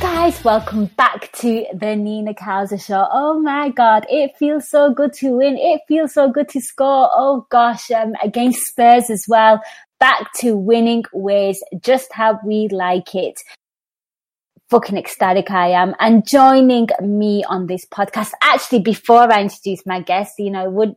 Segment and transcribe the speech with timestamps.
[0.00, 3.06] Guys, welcome back to the Nina Kauser Show.
[3.12, 5.58] Oh my God, it feels so good to win.
[5.58, 7.10] It feels so good to score.
[7.12, 9.60] Oh gosh, um, against Spurs as well.
[9.98, 13.42] Back to winning ways, just how we like it.
[14.70, 15.94] Fucking ecstatic I am.
[16.00, 20.94] And joining me on this podcast, actually, before I introduce my guest, you know, would,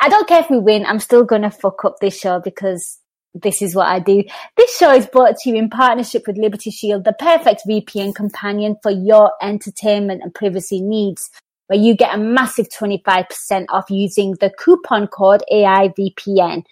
[0.00, 3.00] I don't care if we win, I'm still gonna fuck up this show because
[3.34, 4.22] this is what I do.
[4.56, 8.76] This show is brought to you in partnership with Liberty Shield, the perfect VPN companion
[8.82, 11.30] for your entertainment and privacy needs,
[11.66, 16.62] where you get a massive 25% off using the coupon code AIVPN.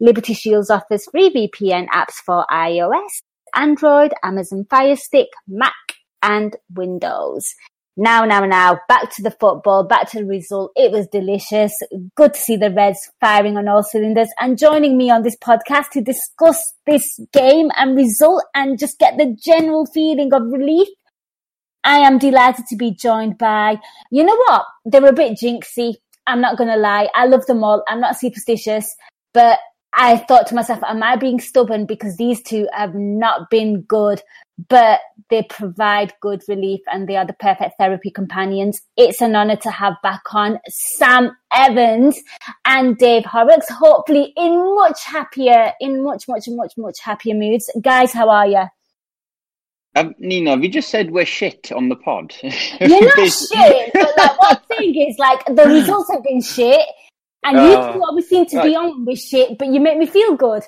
[0.00, 3.22] Liberty Shields offers free VPN apps for iOS,
[3.54, 5.72] Android, Amazon Fire Stick, Mac,
[6.22, 7.54] and Windows.
[8.00, 10.70] Now, now, now, back to the football, back to the result.
[10.76, 11.72] It was delicious.
[12.14, 15.90] Good to see the Reds firing on all cylinders and joining me on this podcast
[15.94, 20.86] to discuss this game and result and just get the general feeling of relief.
[21.82, 23.80] I am delighted to be joined by,
[24.12, 24.64] you know what?
[24.86, 25.94] They were a bit jinxy.
[26.24, 27.08] I'm not going to lie.
[27.16, 27.82] I love them all.
[27.88, 28.86] I'm not superstitious,
[29.34, 29.58] but
[30.00, 34.22] I thought to myself, am I being stubborn because these two have not been good,
[34.68, 38.80] but they provide good relief and they are the perfect therapy companions.
[38.96, 42.16] It's an honor to have back on Sam Evans
[42.64, 47.68] and Dave Horrocks, hopefully in much happier, in much, much, much, much happier moods.
[47.82, 48.64] Guys, how are you?
[49.96, 52.32] Um, Nina, have you just said we're shit on the pod?
[52.42, 56.86] You're not shit, but like one thing is like the results have been shit.
[57.44, 60.06] And you Uh, two always seem to be on with shit, but you make me
[60.06, 60.62] feel good.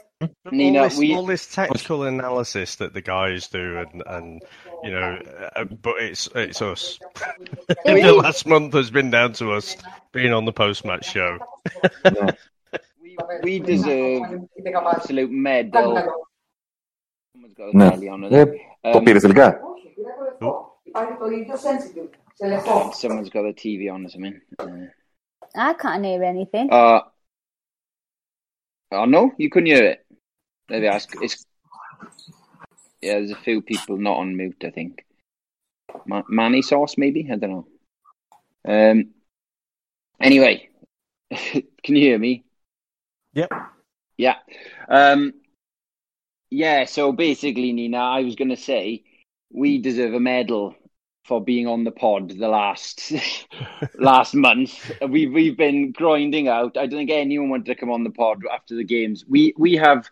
[0.53, 4.43] Nina, all, this, we- all this technical analysis that the guys do, and, and
[4.85, 5.19] you know,
[5.57, 6.99] uh, but it's it's us.
[7.85, 9.77] the last month has been down to us
[10.13, 11.39] being on the post match show.
[13.03, 14.23] we, we deserve
[14.87, 15.97] absolute medal.
[17.33, 17.91] Someone's got a No.
[17.91, 18.49] belly on Yep.
[18.49, 18.61] it.
[18.95, 19.61] Kopieerde ze elkaar.
[20.95, 24.41] Um, someone's got a TV on or something.
[24.59, 24.67] Uh,
[25.55, 26.71] I can't hear anything.
[26.71, 27.01] uh,
[28.93, 30.07] oh no, you couldn't hear it.
[30.69, 30.97] There they are.
[30.97, 31.47] It's, it's
[33.03, 33.15] yeah.
[33.15, 34.63] There's a few people not on mute.
[34.65, 35.05] I think.
[36.07, 37.29] Ma- Manny sauce, maybe.
[37.31, 37.67] I don't know.
[38.67, 39.11] Um.
[40.21, 40.69] Anyway,
[41.31, 42.45] can you hear me?
[43.33, 43.51] Yep.
[44.19, 44.37] Yeah.
[44.89, 45.33] Um,
[46.51, 49.05] yeah, so basically, Nina, I was going to say
[49.53, 50.75] we deserve a medal
[51.31, 53.13] for being on the pod the last
[53.95, 54.91] last month.
[55.09, 56.77] We've we've been grinding out.
[56.77, 59.25] I don't think anyone wanted to come on the pod after the games.
[59.29, 60.11] We we have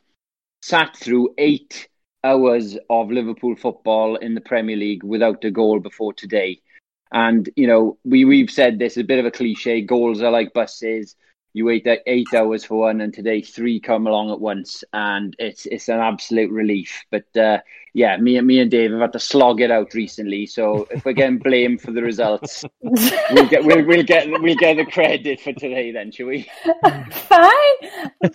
[0.62, 1.88] sat through eight
[2.22, 6.60] hours of Liverpool football in the Premier League without a goal before today.
[7.10, 9.80] And you know, we we've said this a bit of a cliche.
[9.80, 11.16] Goals are like buses.
[11.58, 15.66] You wait eight hours for one, and today three come along at once, and it's
[15.66, 17.04] it's an absolute relief.
[17.10, 17.58] But uh,
[17.94, 20.46] yeah, me and me and Dave have had to slog it out recently.
[20.46, 24.76] So if we're getting blamed for the results, we'll get we'll, we'll get we'll get
[24.76, 25.90] the credit for today.
[25.90, 26.48] Then, shall we?
[27.10, 27.76] Fine.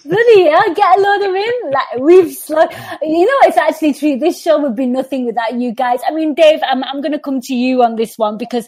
[0.03, 1.71] Bloody hell, get a load of in.
[1.71, 2.73] Like, we've slug.
[3.01, 4.19] You know, it's actually true.
[4.19, 6.01] This show would be nothing without you guys.
[6.05, 8.67] I mean, Dave, I'm, I'm going to come to you on this one because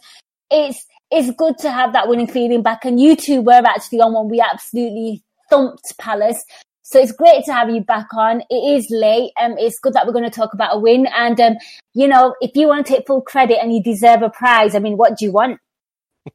[0.49, 2.85] it's, it's good to have that winning feeling back.
[2.85, 6.43] And you two were actually on when we absolutely thumped Palace.
[6.83, 8.41] So it's great to have you back on.
[8.49, 9.31] It is late.
[9.41, 11.07] Um, it's good that we're going to talk about a win.
[11.07, 11.55] And, um,
[11.93, 14.79] you know, if you want to take full credit and you deserve a prize, I
[14.79, 15.59] mean, what do you want?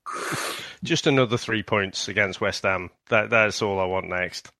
[0.82, 2.90] Just another three points against West Ham.
[3.10, 4.50] That that's all I want next.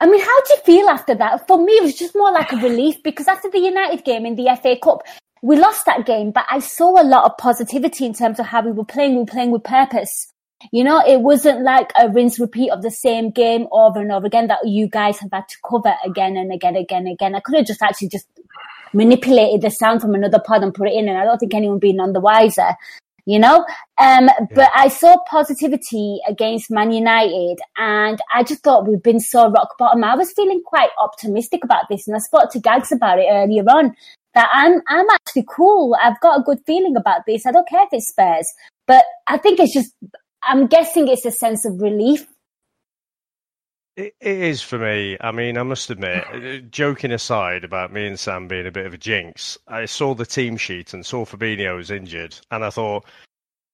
[0.00, 1.46] I mean, how do you feel after that?
[1.46, 4.36] For me, it was just more like a relief because after the United game in
[4.36, 5.02] the FA Cup,
[5.42, 8.62] we lost that game, but I saw a lot of positivity in terms of how
[8.62, 9.14] we were playing.
[9.14, 10.32] We were playing with purpose.
[10.70, 14.26] You know, it wasn't like a rinse repeat of the same game over and over
[14.26, 17.34] again that you guys have had to cover again and again, again, again.
[17.34, 18.28] I could have just actually just
[18.92, 21.74] manipulated the sound from another pod and put it in, and I don't think anyone
[21.74, 22.76] would be none the wiser.
[23.24, 23.64] You know,
[23.98, 29.48] um, but I saw positivity against Man United, and I just thought we've been so
[29.48, 30.02] rock bottom.
[30.04, 33.62] I was feeling quite optimistic about this, and I spoke to Gags about it earlier
[33.64, 33.94] on.
[34.34, 35.96] That I'm, I'm actually cool.
[36.02, 37.44] I've got a good feeling about this.
[37.46, 38.50] I don't care if it spares.
[38.86, 39.92] but I think it's just.
[40.44, 42.26] I'm guessing it's a sense of relief
[43.96, 45.16] It, it is for me.
[45.20, 48.86] I mean, I must admit, uh, joking aside about me and Sam being a bit
[48.86, 52.70] of a jinx, I saw the team sheet and saw Fabinho was injured, and I
[52.70, 53.04] thought,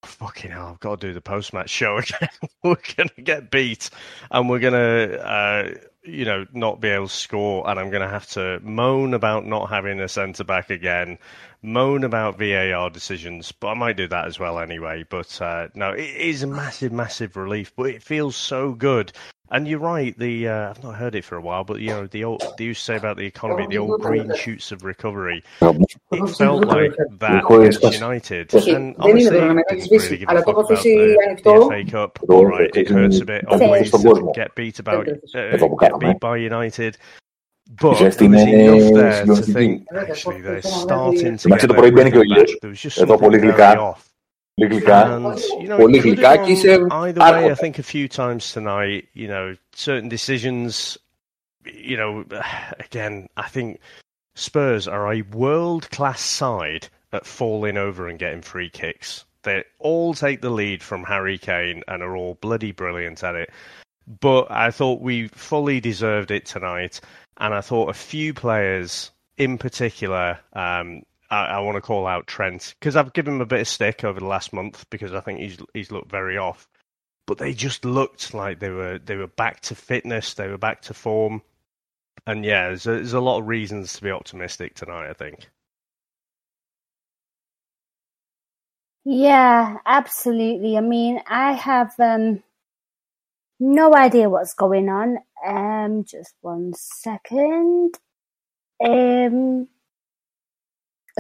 [0.03, 2.29] fucking hell, I've got to do the post match show again.
[2.63, 3.91] we're going to get beat
[4.31, 5.71] and we're going to, uh,
[6.05, 7.69] you know, not be able to score.
[7.69, 11.19] And I'm going to have to moan about not having a centre back again,
[11.63, 13.53] moan about VAR decisions.
[13.53, 15.05] But I might do that as well anyway.
[15.09, 17.73] But uh, no, it is a massive, massive relief.
[17.77, 19.13] But it feels so good
[19.51, 20.17] and you're right.
[20.19, 22.65] The uh, I've not heard it for a while, but you know the old they
[22.65, 25.43] used to say about the economy, the old green shoots of recovery.
[25.63, 31.85] It felt like that against United, and didn't really give a fuck about the, the
[31.85, 32.19] FA Cup.
[32.29, 33.91] All right, it hurts a bit always
[34.35, 36.99] get beat about uh, get beat by United.
[37.69, 41.79] But there was enough there to think actually they're starting to back.
[42.61, 44.11] There was just something very off.
[45.07, 45.79] And, you know,
[46.91, 50.99] either way, I think a few times tonight, you know, certain decisions,
[51.65, 52.25] you know,
[52.81, 53.81] again, I think
[54.37, 59.25] Spurs are a world class side at falling over and getting free kicks.
[59.45, 63.51] They all take the lead from Harry Kane and are all bloody brilliant at it.
[64.21, 67.01] But I thought we fully deserved it tonight,
[67.39, 72.27] and I thought a few players in particular um, I, I want to call out
[72.27, 75.21] Trent because I've given him a bit of stick over the last month because I
[75.21, 76.69] think he's he's looked very off.
[77.27, 80.83] But they just looked like they were they were back to fitness, they were back
[80.83, 81.43] to form,
[82.27, 85.11] and yeah, there's a, there's a lot of reasons to be optimistic tonight.
[85.11, 85.51] I think.
[89.05, 90.77] Yeah, absolutely.
[90.77, 92.43] I mean, I have um,
[93.61, 95.19] no idea what's going on.
[95.47, 97.95] Um, just one second.
[98.85, 99.69] Um,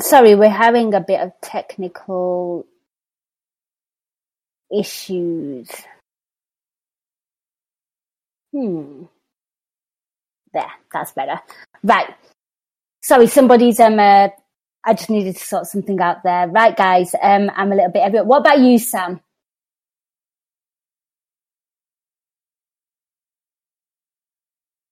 [0.00, 2.65] Sorry, we're having a bit of technical
[4.70, 5.69] issues.
[8.53, 9.05] Hmm.
[10.53, 11.41] There, that's better.
[11.82, 12.14] Right.
[13.03, 13.99] Sorry, somebody's um.
[13.99, 14.29] Uh,
[14.85, 16.47] I just needed to sort something out there.
[16.49, 17.14] Right, guys.
[17.21, 18.25] Um, I'm a little bit.
[18.25, 19.21] What about you, Sam?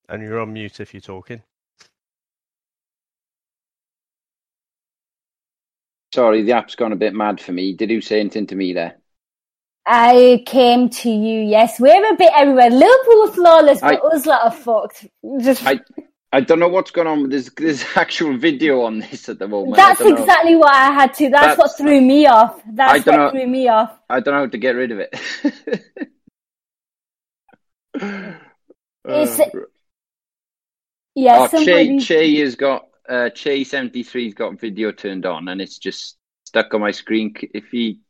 [0.09, 1.43] And you're on mute if you're talking.
[6.15, 7.75] Sorry, the app's gone a bit mad for me.
[7.75, 8.97] Did you say anything to me there?
[9.85, 11.79] I came to you, yes.
[11.79, 12.71] We're a bit everywhere.
[12.71, 15.07] Liverpool flawless, but I, us lot are fucked.
[15.41, 15.65] Just...
[15.67, 15.81] I,
[16.33, 17.29] I don't know what's going on.
[17.29, 19.77] There's, there's actual video on this at the moment.
[19.77, 20.61] That's exactly know.
[20.61, 21.31] what I had to.
[21.31, 22.61] That's, That's, what threw me off.
[22.73, 23.97] That's what know, threw me off.
[24.09, 25.15] I don't know how to get rid of it.
[29.05, 29.45] it's, uh,
[31.17, 31.99] yeah, oh, somebody...
[31.99, 36.19] Che, che has got uh, Che seventy three's got video turned on, and it's just
[36.45, 37.35] stuck on my screen.
[37.53, 38.01] If he,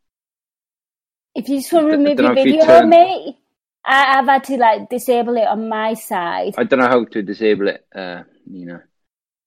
[1.35, 2.89] if you just want to remove your video, turn...
[2.91, 3.37] mate,
[3.85, 6.55] I, have had to like disable it on my side.
[6.59, 8.83] I don't know how to disable it, uh, Nina.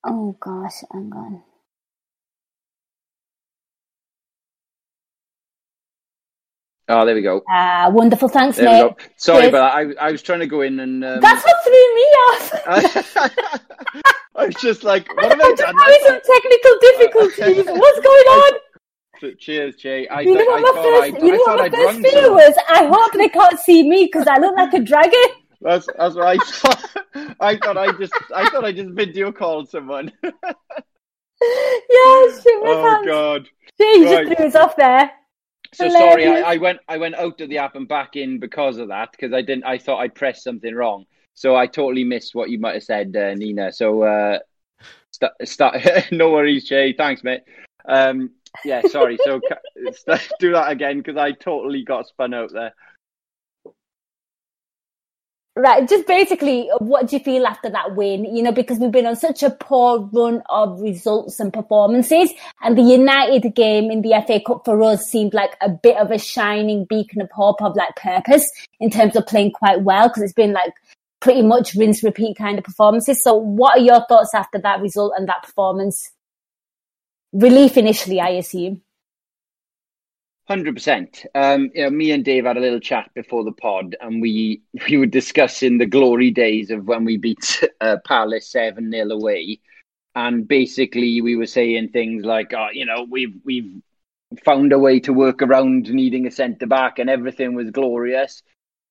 [0.05, 1.44] Oh gosh, hang on.
[6.89, 7.44] Oh, there we go.
[7.47, 8.27] Ah, uh, wonderful.
[8.27, 8.95] Thanks, there mate.
[9.15, 11.06] Sorry, but I, I was trying to go in and.
[11.06, 11.19] Um...
[11.21, 12.53] That's what threw me off.
[14.36, 15.75] I was just like, what have I done?
[15.77, 17.65] Having some technical difficulties.
[17.80, 18.51] What's going on?
[19.38, 20.07] Cheers, Jay.
[20.07, 22.56] I, you know what my first, I, you know what my first fear was?
[22.69, 25.19] I hope they can't see me because I look like a dragon.
[25.62, 26.86] That's that's what I thought.
[27.41, 30.10] I thought I just I thought I just video called someone.
[30.24, 30.31] yeah,
[31.41, 33.50] shit, Oh God.
[33.77, 34.25] Jay right.
[34.25, 35.12] just threw us off there.
[35.73, 36.25] So Hilarious.
[36.25, 38.88] sorry, I, I, went I went out of the app and back in because of
[38.88, 41.05] that because I didn't I thought I'd pressed something wrong.
[41.35, 43.71] So I totally missed what you might have said, uh, Nina.
[43.71, 44.39] So uh,
[45.11, 45.77] start, start
[46.11, 46.93] no worries, Jay.
[46.93, 47.43] Thanks, mate.
[47.88, 48.31] Um,
[48.65, 49.17] yeah, sorry.
[49.23, 49.39] So
[50.39, 52.73] do that again because I totally got spun out there.
[55.56, 58.24] Right, just basically, uh, what do you feel after that win?
[58.24, 62.77] You know, because we've been on such a poor run of results and performances, and
[62.77, 66.20] the United game in the FA Cup for us seemed like a bit of a
[66.20, 70.34] shining beacon of hope of like purpose in terms of playing quite well because it's
[70.34, 70.72] been like
[71.20, 73.22] pretty much rinse repeat kind of performances.
[73.22, 76.12] So, what are your thoughts after that result and that performance?
[77.34, 78.82] Relief initially, I assume.
[80.50, 81.25] Hundred um, percent.
[81.36, 84.98] You know, me and Dave had a little chat before the pod, and we we
[84.98, 89.60] were discussing the glory days of when we beat uh, Palace seven 0 away,
[90.15, 93.72] and basically we were saying things like, "Oh, you know, we've we've
[94.44, 98.41] found a way to work around needing a centre back, and everything was glorious."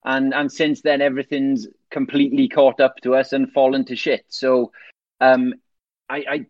[0.04, 4.24] And and since then, everything's completely caught up to us and fallen to shit.
[4.28, 4.70] So,
[5.20, 5.54] um,
[6.08, 6.46] I, I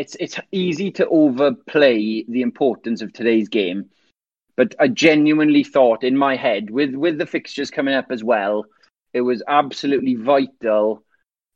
[0.00, 3.90] it's it's easy to overplay the importance of today's game,
[4.56, 8.64] but I genuinely thought in my head with with the fixtures coming up as well,
[9.12, 11.04] It was absolutely vital.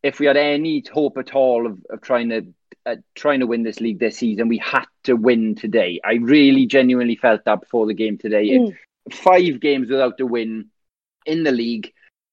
[0.02, 2.46] If we had any hope at all of, of trying to
[2.84, 5.98] uh, trying to win this league this season, we had to win today.
[6.04, 8.58] I really genuinely felt that before the game today.
[8.58, 8.76] Mm.
[9.10, 10.68] Five games without a win
[11.24, 11.92] in the league.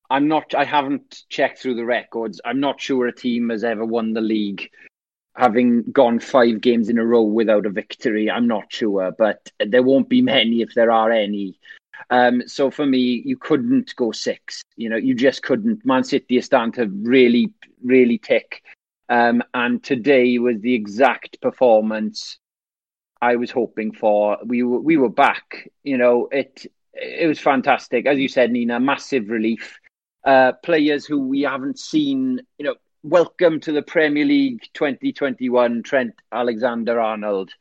[0.10, 0.54] I'm not.
[0.56, 2.42] I haven't checked through the records.
[2.44, 4.70] I'm not sure a team has ever won the league
[5.36, 8.30] having gone five games in a row without a victory.
[8.30, 11.60] I'm not sure, but there won't be many if there are any.
[12.10, 14.64] Um, so for me, you couldn't go six.
[14.76, 15.86] You know, you just couldn't.
[15.86, 18.64] Man City are starting to really, really tick.
[19.10, 22.40] Um, and today was the exact performance
[23.22, 24.38] I was hoping for.
[24.46, 25.70] We were we were back.
[25.84, 28.06] You know, it it was fantastic.
[28.06, 29.80] As you said, Nina, massive relief.
[30.24, 36.14] Uh, players who we haven't seen, you know, welcome to the Premier League 2021, Trent
[36.32, 37.52] Alexander Arnold.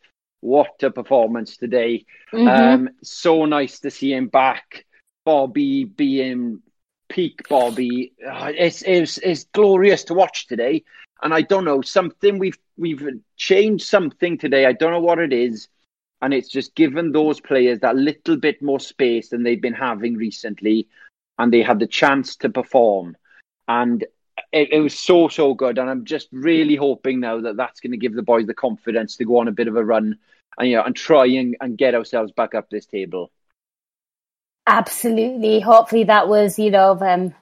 [0.41, 2.05] What a performance today.
[2.33, 2.49] Mm-hmm.
[2.49, 4.85] Um, so nice to see him back.
[5.25, 6.61] Bobby being
[7.09, 8.13] peak Bobby.
[8.27, 10.85] Uh, it's, it's, it's glorious to watch today.
[11.23, 13.07] And I don't know, something we've we've
[13.37, 14.65] changed something today.
[14.65, 15.69] I don't know what it is.
[16.23, 20.17] And it's just given those players that little bit more space than they've been having
[20.17, 20.89] recently.
[21.39, 23.17] And they had the chance to perform.
[23.69, 24.05] And
[24.53, 27.93] it, it, was so so good, and I'm just really hoping now that that's going
[27.93, 30.19] to give the boys the confidence to go on a bit of a run
[30.59, 33.31] and you know and try and, and get ourselves back up this table.
[34.67, 35.61] Absolutely.
[35.61, 37.35] Hopefully, that was you know um,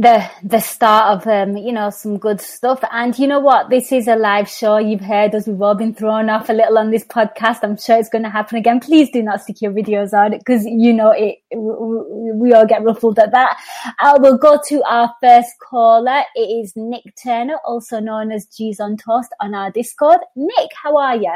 [0.00, 2.80] the the start of um, you know some good stuff.
[2.92, 3.68] And you know what?
[3.68, 4.78] This is a live show.
[4.78, 5.48] You've heard us.
[5.48, 7.58] We've all been thrown off a little on this podcast.
[7.62, 8.78] I'm sure it's going to happen again.
[8.78, 11.38] Please do not stick your videos on because you know it.
[11.50, 13.58] We all get ruffled at that.
[14.00, 16.22] I uh, will go to our first caller.
[16.36, 20.20] It is Nick Turner, also known as G's on Toast, on our Discord.
[20.36, 21.34] Nick, how are you?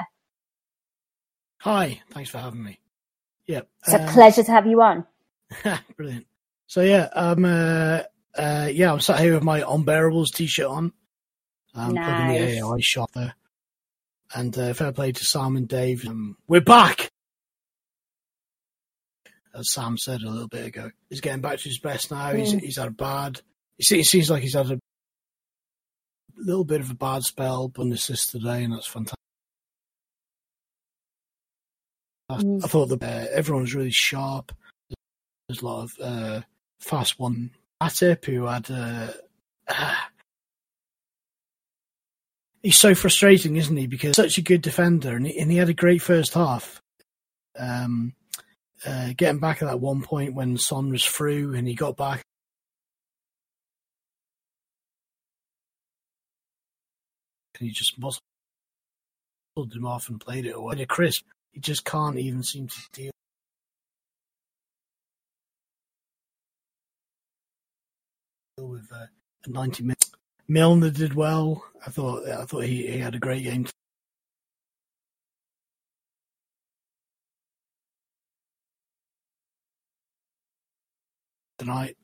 [1.62, 2.00] Hi.
[2.10, 2.78] Thanks for having me.
[3.46, 5.04] Yeah, it's um, a pleasure to have you on.
[5.96, 6.26] brilliant.
[6.68, 7.44] So yeah, um.
[7.44, 8.02] Uh,
[8.36, 10.92] uh, yeah, I'm sat here with my Unbearables t-shirt on.
[11.74, 12.06] I'm nice.
[12.06, 13.34] plugging the AI shop there.
[14.34, 16.06] And uh, fair play to Sam and Dave.
[16.06, 17.10] Um, we're back!
[19.54, 20.90] As Sam said a little bit ago.
[21.10, 22.32] He's getting back to his best now.
[22.32, 22.38] Mm.
[22.38, 23.40] He's, he's had a bad...
[23.78, 24.78] It seems like he's had a
[26.36, 29.18] little bit of a bad spell, but an assist today, and that's fantastic.
[32.30, 32.64] Mm.
[32.64, 34.52] I thought that uh, everyone's really sharp.
[35.48, 36.40] There's a lot of uh,
[36.80, 37.50] fast one
[37.82, 39.08] Matip, who had uh,
[39.68, 39.96] uh,
[42.62, 43.86] he's so frustrating, isn't he?
[43.86, 46.80] Because such a good defender, and he, and he had a great first half.
[47.58, 48.14] Um,
[48.86, 52.22] uh, getting back at that one point when Son was through and he got back.
[57.60, 58.00] And he just
[59.54, 60.84] pulled him off and played it away.
[60.86, 61.22] Chris,
[61.52, 63.12] he just can't even seem to deal
[69.46, 70.10] uh, 90 minutes.
[70.48, 71.64] Milner did well.
[71.86, 73.66] I thought I thought he, he had a great game.
[81.58, 81.96] Tonight.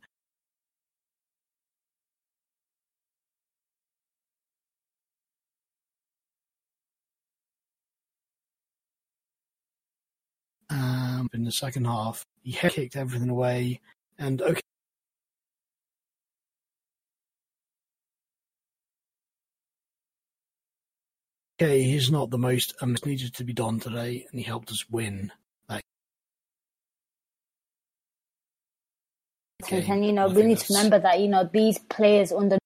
[10.71, 13.81] Um, in the second half, he kicked everything away,
[14.19, 14.61] and okay,
[21.61, 24.89] okay, he's not the most um, needed to be done today, and he helped us
[24.89, 25.33] win.
[25.69, 25.83] That
[29.67, 29.91] game.
[29.91, 32.59] And you know, we need to remember that you know these players under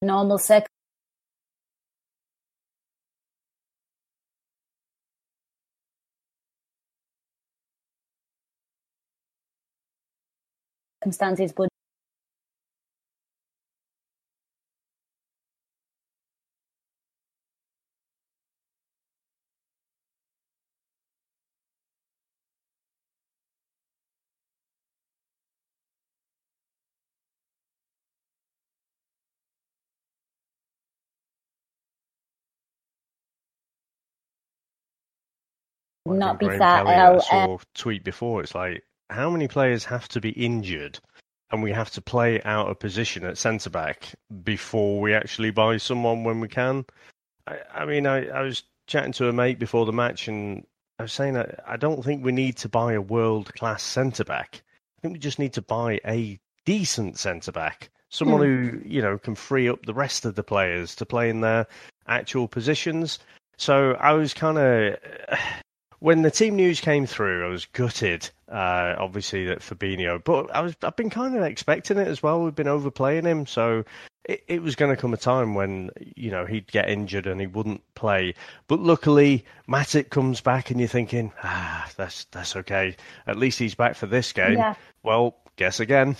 [0.00, 0.77] normal circumstances
[11.12, 11.54] circumstances
[36.16, 36.84] not be that.
[36.86, 38.42] I saw tweet before.
[38.42, 40.98] It's like how many players have to be injured
[41.50, 45.76] and we have to play out a position at centre back before we actually buy
[45.76, 46.84] someone when we can?
[47.46, 50.66] I, I mean, I, I, was chatting to a mate before the match and
[50.98, 54.24] I was saying that I don't think we need to buy a world class centre
[54.24, 54.62] back.
[54.98, 58.44] I think we just need to buy a decent centre back someone mm.
[58.44, 61.66] who you know can free up the rest of the players to play in their
[62.06, 63.18] actual positions.
[63.56, 64.96] So I was kind of
[66.00, 68.28] when the team news came through, I was gutted.
[68.48, 72.42] Uh, obviously that Fabinho, but I was I've been kind of expecting it as well.
[72.42, 73.84] We've been overplaying him, so
[74.24, 77.40] it, it was going to come a time when you know he'd get injured and
[77.40, 78.34] he wouldn't play.
[78.68, 82.96] But luckily, Matip comes back, and you're thinking, ah, that's that's okay.
[83.26, 84.58] At least he's back for this game.
[84.58, 84.74] Yeah.
[85.02, 86.16] Well, guess again.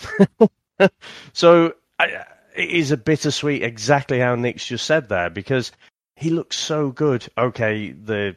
[1.33, 5.71] so I, it is a bittersweet, exactly how Nick's just said there, because
[6.15, 7.27] he looks so good.
[7.37, 8.35] Okay, the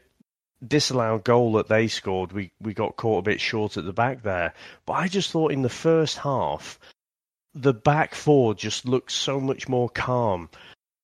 [0.67, 4.23] disallowed goal that they scored, we, we got caught a bit short at the back
[4.23, 4.55] there.
[4.87, 6.79] But I just thought in the first half,
[7.55, 10.49] the back four just looked so much more calm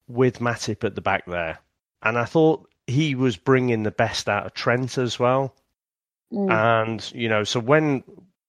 [0.09, 1.59] with Matip at the back there.
[2.03, 5.55] And I thought he was bringing the best out of Trent as well.
[6.33, 6.51] Mm.
[6.51, 8.03] And, you know, so when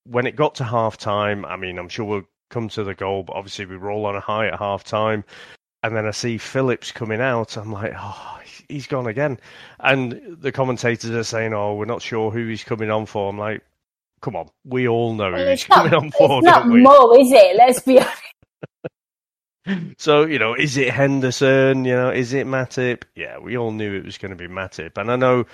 [0.04, 3.22] when it got to half time, I mean, I'm sure we'll come to the goal,
[3.22, 5.24] but obviously we roll on a high at half time.
[5.82, 7.56] And then I see Phillips coming out.
[7.56, 8.40] I'm like, oh,
[8.70, 9.38] he's gone again.
[9.78, 13.28] And the commentators are saying, oh, we're not sure who he's coming on for.
[13.28, 13.62] I'm like,
[14.20, 16.38] come on, we all know well, who he's not, coming on for.
[16.38, 17.56] It's not Mo, is it?
[17.56, 18.22] Let's be honest.
[19.98, 21.84] so you know, is it Henderson?
[21.84, 23.02] You know, is it Matip?
[23.14, 25.46] Yeah, we all knew it was going to be Matip, and I know.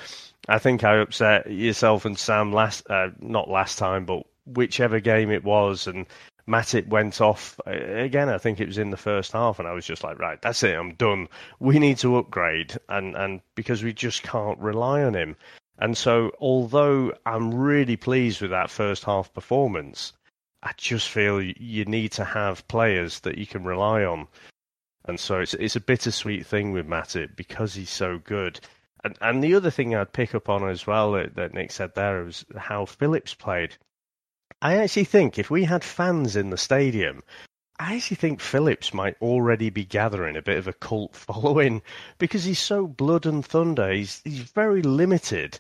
[0.48, 5.32] I think I upset yourself and Sam last, uh, not last time, but whichever game
[5.32, 6.06] it was, and
[6.48, 8.28] Matip went off uh, again.
[8.28, 10.62] I think it was in the first half, and I was just like, right, that's
[10.62, 11.28] it, I'm done.
[11.58, 15.36] We need to upgrade, and and because we just can't rely on him.
[15.78, 20.12] And so, although I'm really pleased with that first half performance,
[20.62, 24.26] I just feel you need to have players that you can rely on.
[25.04, 28.60] And so it's it's a bittersweet thing with Matip because he's so good.
[29.04, 31.94] And and the other thing I'd pick up on as well that, that Nick said
[31.94, 33.76] there was how Phillips played.
[34.62, 37.22] I actually think if we had fans in the stadium,
[37.78, 41.82] I actually think Phillips might already be gathering a bit of a cult following
[42.18, 43.92] because he's so blood and thunder.
[43.92, 45.58] He's he's very limited,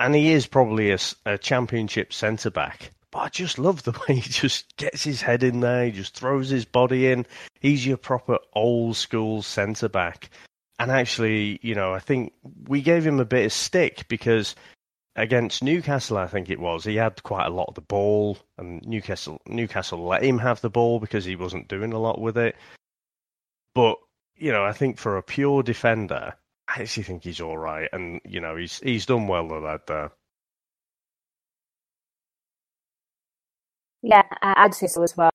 [0.00, 2.90] and he is probably a, a championship centre back.
[3.12, 5.86] But I just love the way he just gets his head in there.
[5.86, 7.26] He just throws his body in.
[7.60, 10.30] He's your proper old school centre back.
[10.78, 12.32] And actually, you know, I think
[12.66, 14.54] we gave him a bit of stick because
[15.16, 16.84] against Newcastle, I think it was.
[16.84, 20.70] He had quite a lot of the ball, and Newcastle Newcastle let him have the
[20.70, 22.56] ball because he wasn't doing a lot with it.
[23.74, 23.98] But
[24.36, 26.34] you know, I think for a pure defender,
[26.68, 29.86] I actually think he's all right, and you know, he's he's done well with that
[29.86, 30.12] there.
[34.02, 35.30] Yeah, I'd say so as well.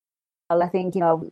[0.50, 1.30] I think you know,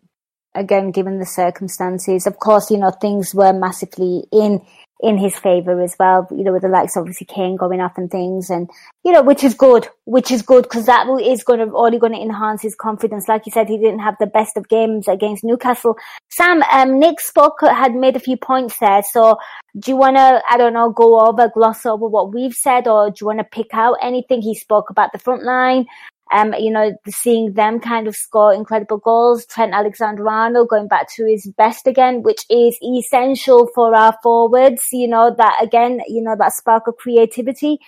[0.54, 4.64] again, given the circumstances, of course, you know, things were massively in
[5.04, 8.10] in his favour as well, you know, with the likes obviously Kane going off and
[8.10, 8.70] things and,
[9.04, 12.12] you know, which is good, which is good because that is going to, only going
[12.12, 13.28] to enhance his confidence.
[13.28, 15.98] Like you said, he didn't have the best of games against Newcastle.
[16.30, 19.02] Sam, um, Nick spoke, had made a few points there.
[19.02, 19.38] So
[19.78, 23.10] do you want to, I don't know, go over, gloss over what we've said or
[23.10, 24.40] do you want to pick out anything?
[24.40, 25.86] He spoke about the front line,
[26.32, 29.46] um, you know, seeing them kind of score incredible goals.
[29.46, 34.88] Trent Alexander-Arnold going back to his best again, which is essential for our forwards.
[34.92, 37.78] You know, that again, you know, that spark of creativity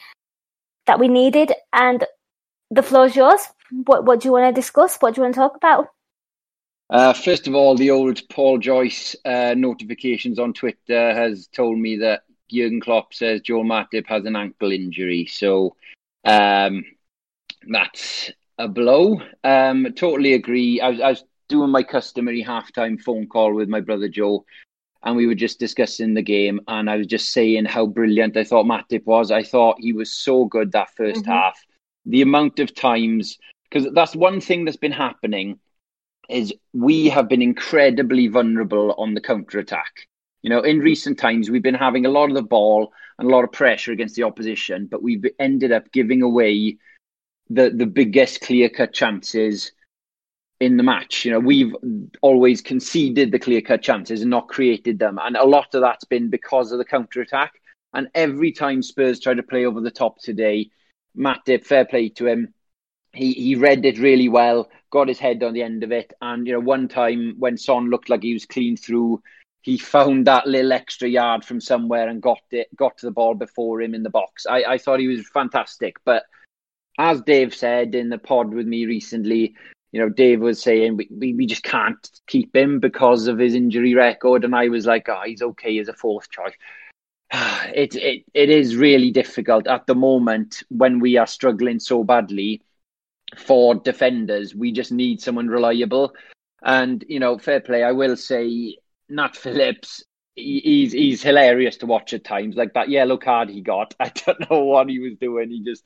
[0.87, 1.53] that we needed.
[1.72, 2.05] And
[2.70, 3.40] the floor is yours.
[3.85, 4.96] What, what do you want to discuss?
[4.99, 5.88] What do you want to talk about?
[6.88, 11.96] Uh, first of all, the old Paul Joyce uh, notifications on Twitter has told me
[11.96, 15.27] that Jurgen Klopp says Joel Matip has an ankle injury.
[15.27, 15.75] So
[16.25, 16.85] um,
[17.68, 19.20] that's a blow.
[19.44, 20.81] Um, totally agree.
[20.81, 24.44] I was, I was doing my customary halftime phone call with my brother Joe,
[25.02, 26.61] and we were just discussing the game.
[26.68, 29.31] And I was just saying how brilliant I thought Matip was.
[29.31, 31.31] I thought he was so good that 1st mm-hmm.
[31.31, 31.59] half.
[32.07, 35.59] The amount of times, because that's one thing that's been happening,
[36.29, 40.09] is we have been incredibly vulnerable on the counter attack.
[40.42, 43.33] You know, in recent times, we've been having a lot of the ball and a
[43.33, 46.79] lot of pressure against the opposition, but we've ended up giving away
[47.50, 49.72] the the biggest clear cut chances
[50.61, 51.24] in the match.
[51.24, 51.74] You know, we've
[52.22, 56.04] always conceded the clear cut chances and not created them, and a lot of that's
[56.04, 57.52] been because of the counter attack.
[57.94, 60.70] And every time Spurs try to play over the top today,
[61.14, 62.52] Matt did fair play to him,
[63.16, 66.46] he he read it really well, got his head on the end of it, and
[66.46, 69.22] you know, one time when Son looked like he was clean through.
[69.62, 73.35] He found that little extra yard from somewhere and got it, got to the ball
[73.35, 74.46] before him in the box.
[74.46, 76.22] I, I thought he was fantastic, but
[76.98, 79.54] as Dave said in the pod with me recently,
[79.92, 83.54] you know, Dave was saying we, we, we just can't keep him because of his
[83.54, 84.44] injury record.
[84.44, 86.54] And I was like, oh, he's okay as a fourth choice.
[87.74, 92.62] it, it, it is really difficult at the moment when we are struggling so badly
[93.37, 94.54] for defenders.
[94.54, 96.14] We just need someone reliable.
[96.62, 97.82] And you know, fair play.
[97.82, 98.76] I will say,
[99.09, 100.04] Nat Phillips.
[100.35, 102.56] He's he's hilarious to watch at times.
[102.56, 103.94] Like that yellow card he got.
[104.00, 105.50] I don't know what he was doing.
[105.50, 105.85] He just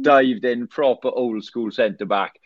[0.00, 2.40] dived in proper old school centre back.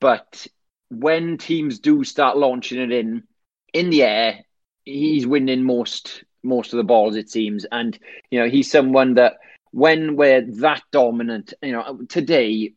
[0.00, 0.46] But
[0.90, 3.24] when teams do start launching it in
[3.72, 4.40] in the air,
[4.84, 7.66] he's winning most most of the balls it seems.
[7.70, 7.98] And
[8.30, 9.34] you know, he's someone that
[9.70, 12.72] when we're that dominant, you know, today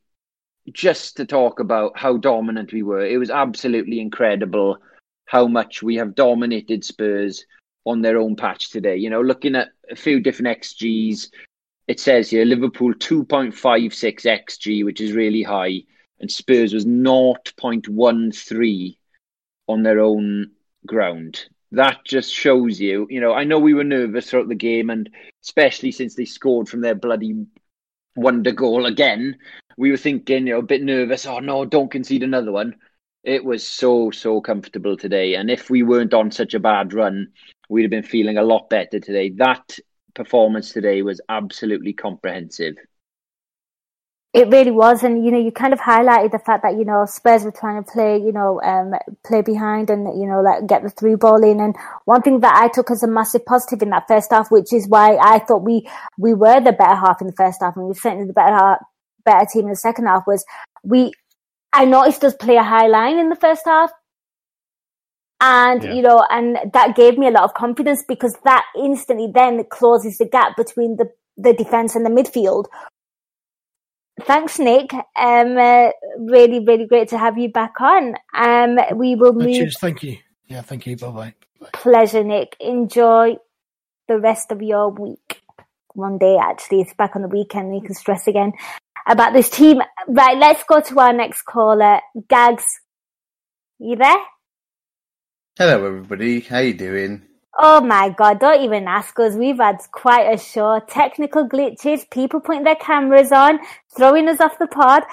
[0.72, 4.78] just to talk about how dominant we were, it was absolutely incredible
[5.26, 7.46] how much we have dominated Spurs
[7.86, 8.98] on their own patch today.
[8.98, 11.30] You know, looking at a few different XGs,
[11.88, 15.82] it says here Liverpool 2.56 XG, which is really high,
[16.20, 18.98] and Spurs was 0.13
[19.68, 20.52] on their own
[20.86, 21.46] ground.
[21.72, 25.10] That just shows you, you know, I know we were nervous throughout the game, and
[25.44, 27.46] especially since they scored from their bloody
[28.16, 29.38] wonder goal again,
[29.78, 31.26] we were thinking, you know, a bit nervous.
[31.26, 32.76] Oh no, don't concede another one.
[33.24, 37.32] It was so so comfortable today, and if we weren't on such a bad run,
[37.70, 39.30] we'd have been feeling a lot better today.
[39.30, 39.80] That
[40.14, 42.76] performance today was absolutely comprehensive.
[44.34, 47.06] It really was, and you know, you kind of highlighted the fact that you know
[47.06, 48.94] Spurs were trying to play, you know, um,
[49.26, 51.60] play behind and you know, like get the through ball in.
[51.60, 54.72] And one thing that I took as a massive positive in that first half, which
[54.72, 55.86] is why I thought we
[56.18, 58.78] we were the better half in the first half, and we certainly the better half,
[59.26, 60.46] better team in the second half, was
[60.84, 61.12] we.
[61.74, 63.92] I noticed us play a high line in the first half,
[65.42, 65.94] and yeah.
[65.94, 70.18] you know, and that gave me a lot of confidence because that instantly then closes
[70.18, 72.68] the gap between the the defense and the midfield
[74.26, 74.94] Thanks, Nick.
[74.94, 78.16] Um, uh, really, really great to have you back on.
[78.34, 79.56] Um, we will move.
[79.56, 79.80] Cheers.
[79.80, 80.18] Thank you.
[80.48, 80.98] Yeah, thank you.
[80.98, 81.34] Bye bye.
[81.74, 82.56] Pleasure, Nick.
[82.60, 83.38] Enjoy
[84.08, 85.42] the rest of your week.
[85.94, 87.76] One day, actually, it's back on the weekend.
[87.76, 88.54] You can stress again
[89.08, 89.82] about this team.
[90.08, 92.66] Right, let's go to our next caller, Gags.
[93.80, 94.18] You there?
[95.62, 96.40] Hello, everybody.
[96.40, 97.22] How you doing?
[97.56, 99.36] Oh my god, don't even ask us.
[99.36, 100.80] We've had quite a show.
[100.88, 103.60] Technical glitches, people putting their cameras on,
[103.96, 105.04] throwing us off the pod.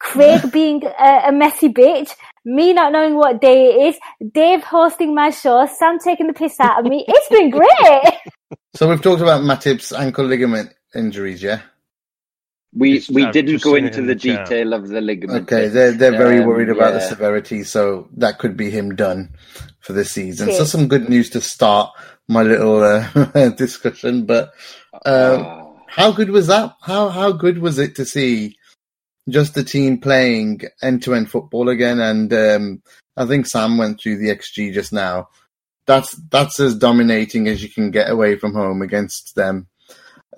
[0.00, 2.10] Craig being a, a, messy bitch,
[2.44, 6.58] me not knowing what day it is, Dave hosting my show, Sam taking the piss
[6.58, 7.04] out of me.
[7.06, 7.68] It's been great.
[8.74, 11.60] So we've talked about Matip's ankle ligament injuries, yeah?
[12.74, 15.50] We we didn't go into the, the detail of the ligament.
[15.50, 16.98] Okay, they're they're very um, worried about yeah.
[16.98, 19.34] the severity, so that could be him done
[19.80, 20.52] for the season.
[20.52, 21.90] So some good news to start
[22.28, 24.26] my little uh, discussion.
[24.26, 24.52] But
[24.92, 25.80] uh, oh.
[25.86, 26.74] how good was that?
[26.82, 28.56] How how good was it to see
[29.30, 32.00] just the team playing end to end football again?
[32.00, 32.82] And um,
[33.16, 35.28] I think Sam went through the XG just now.
[35.86, 39.68] That's that's as dominating as you can get away from home against them.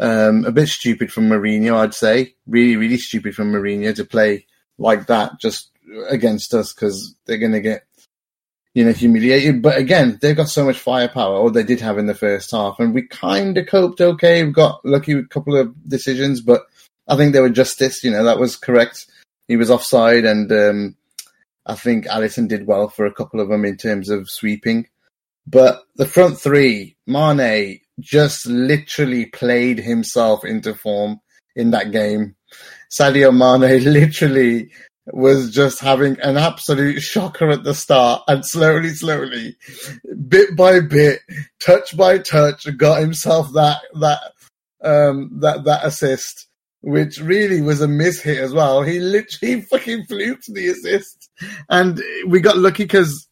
[0.00, 2.34] Um, a bit stupid from Mourinho, I'd say.
[2.46, 4.46] Really, really stupid from Mourinho to play
[4.78, 5.70] like that just
[6.08, 7.84] against us because they're going to get
[8.74, 9.62] you know, humiliated.
[9.62, 12.78] But again, they've got so much firepower, or they did have in the first half,
[12.78, 14.44] and we kind of coped okay.
[14.44, 16.62] We got lucky with a couple of decisions, but
[17.08, 18.04] I think they were justice.
[18.04, 19.06] You know, that was correct.
[19.48, 20.96] He was offside, and um,
[21.66, 24.88] I think Alisson did well for a couple of them in terms of sweeping.
[25.46, 31.20] But the front three, Mane just literally played himself into form
[31.56, 32.36] in that game.
[32.90, 34.70] Sadio Mane literally
[35.06, 39.56] was just having an absolute shocker at the start and slowly, slowly,
[40.28, 41.20] bit by bit,
[41.64, 44.20] touch by touch, got himself that, that,
[44.82, 46.46] um, that, that assist,
[46.82, 48.82] which really was a miss hit as well.
[48.82, 51.30] He literally fucking fluked the assist
[51.68, 53.28] and we got lucky because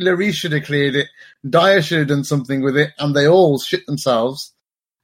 [0.00, 1.08] Lloris should have cleared it.
[1.48, 4.52] Dier should have done something with it and they all shit themselves.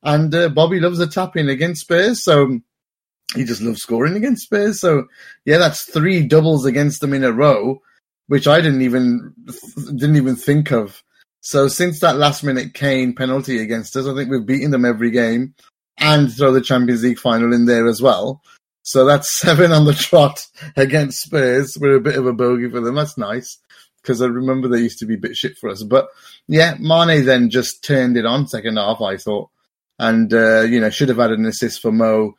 [0.03, 2.23] And uh, Bobby loves a tap in against Spurs.
[2.23, 2.61] So,
[3.35, 4.81] he just loves scoring against Spurs.
[4.81, 5.07] So
[5.45, 7.83] yeah, that's three doubles against them in a row,
[8.27, 9.35] which I didn't even
[9.77, 11.03] didn't even think of.
[11.41, 15.11] So since that last minute Kane penalty against us, I think we've beaten them every
[15.11, 15.55] game
[15.99, 18.43] and throw the Champions League final in there as well.
[18.83, 21.77] So that's seven on the trot against Spurs.
[21.79, 22.95] We're a bit of a bogey for them.
[22.95, 23.59] That's nice
[24.09, 25.83] because I remember they used to be a bit shit for us.
[25.83, 26.09] But
[26.47, 29.51] yeah, Mane then just turned it on second half, I thought.
[29.99, 32.35] And, uh, you know, should have had an assist for Mo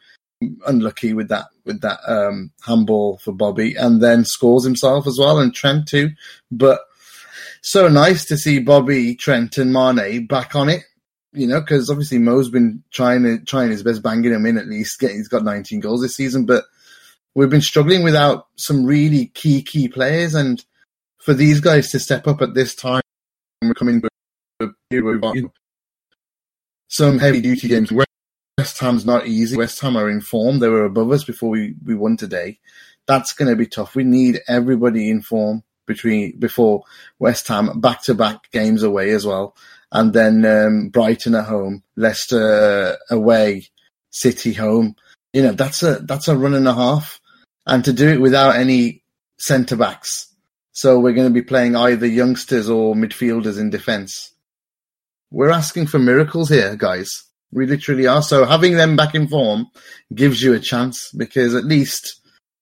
[0.65, 5.37] unlucky with that with that um, handball for Bobby, and then scores himself as well,
[5.37, 6.09] and Trent too.
[6.49, 6.79] But
[7.61, 10.83] so nice to see Bobby, Trent, and Mane back on it.
[11.33, 14.67] You know, because obviously Mo's been trying to trying his best, banging him in at
[14.67, 14.99] least.
[14.99, 16.63] Getting, he's got 19 goals this season, but
[17.35, 20.63] we've been struggling without some really key key players, and
[21.29, 23.03] for these guys to step up at this time,
[23.61, 24.01] we're coming
[26.87, 27.91] some heavy duty games.
[27.91, 29.55] West Ham's not easy.
[29.55, 30.57] West Ham are in form.
[30.57, 32.57] They were above us before we, we won today.
[33.05, 33.93] That's going to be tough.
[33.93, 36.85] We need everybody in form between before
[37.19, 39.55] West Ham, back to back games away as well,
[39.91, 43.67] and then um, Brighton at home, Leicester away,
[44.09, 44.95] City home.
[45.33, 47.21] You know that's a that's a run and a half,
[47.67, 49.03] and to do it without any
[49.37, 50.28] centre backs.
[50.81, 54.31] So we're going to be playing either youngsters or midfielders in defence.
[55.29, 57.25] We're asking for miracles here, guys.
[57.51, 58.21] We literally are.
[58.21, 59.67] So having them back in form
[60.15, 62.21] gives you a chance because at least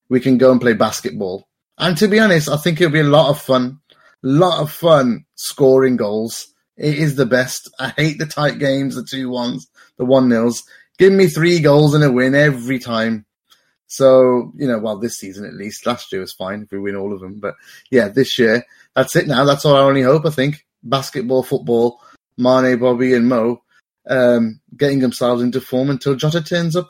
[0.10, 1.48] we can go and play basketball.
[1.78, 3.82] And to be honest, I think it'll be a lot of fun.
[4.24, 6.48] A lot of fun scoring goals.
[6.76, 7.70] It is the best.
[7.80, 9.68] I hate the tight games, the two ones,
[10.00, 10.64] the one nils.
[10.98, 13.27] Give me three goals and a win every time.
[13.88, 15.86] So, you know, well, this season at least.
[15.86, 17.40] Last year was fine if we win all of them.
[17.40, 17.56] But
[17.90, 19.46] yeah, this year, that's it now.
[19.46, 20.66] That's all I only hope, I think.
[20.84, 22.02] Basketball, football,
[22.38, 23.62] Mane, Bobby, and Mo
[24.10, 26.90] um, getting themselves into form until Jota turns up,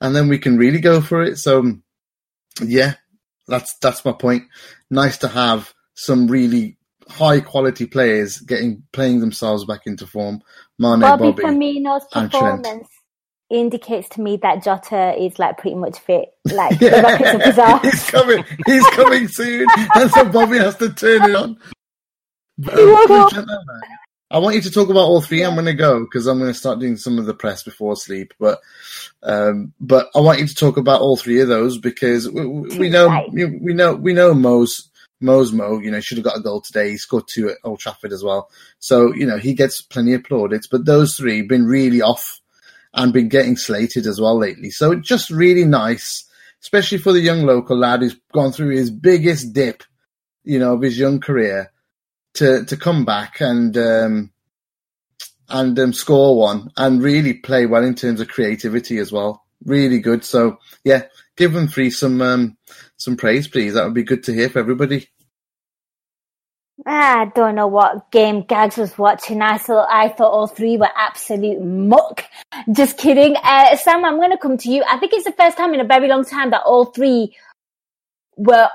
[0.00, 1.38] and then we can really go for it.
[1.38, 1.78] So,
[2.62, 2.94] yeah,
[3.46, 4.44] that's that's my point.
[4.90, 6.76] Nice to have some really
[7.08, 10.42] high quality players getting playing themselves back into form.
[10.78, 12.88] Mane, Bobby, Bobby Firmino's performance
[13.54, 16.30] indicates to me that Jota is like pretty much fit.
[16.52, 17.00] Like yeah.
[17.00, 17.92] the rockets his.
[17.92, 18.44] He's coming.
[18.66, 21.58] He's coming soon, and so Bobby has to turn it on.
[22.70, 23.48] Um,
[24.30, 25.42] I want you to talk about all three.
[25.42, 27.96] I'm going to go because I'm going to start doing some of the press before
[27.96, 28.34] sleep.
[28.38, 28.60] But
[29.22, 32.88] um, but I want you to talk about all three of those because we, we
[32.88, 34.90] know we know we know Mo's
[35.20, 35.78] Mo's Mo.
[35.78, 36.90] You know, should have got a goal today.
[36.90, 38.50] He scored two at Old Trafford as well.
[38.80, 40.66] So you know he gets plenty of plaudits.
[40.66, 42.40] But those three been really off
[42.94, 44.70] and been getting slated as well lately.
[44.70, 46.24] So it's just really nice,
[46.62, 49.82] especially for the young local lad who's gone through his biggest dip,
[50.44, 51.72] you know, of his young career
[52.34, 54.32] to to come back and um,
[55.48, 59.44] and um, score one and really play well in terms of creativity as well.
[59.64, 60.24] Really good.
[60.24, 61.04] So yeah,
[61.36, 62.56] give them three some um,
[62.96, 63.74] some praise, please.
[63.74, 65.08] That would be good to hear for everybody.
[66.86, 69.40] I don't know what game Gags was watching.
[69.42, 72.24] I thought I thought all three were absolute muck.
[72.72, 73.36] Just kidding.
[73.36, 74.82] Uh, Sam, I'm going to come to you.
[74.88, 77.36] I think it's the first time in a very long time that all three
[78.36, 78.68] were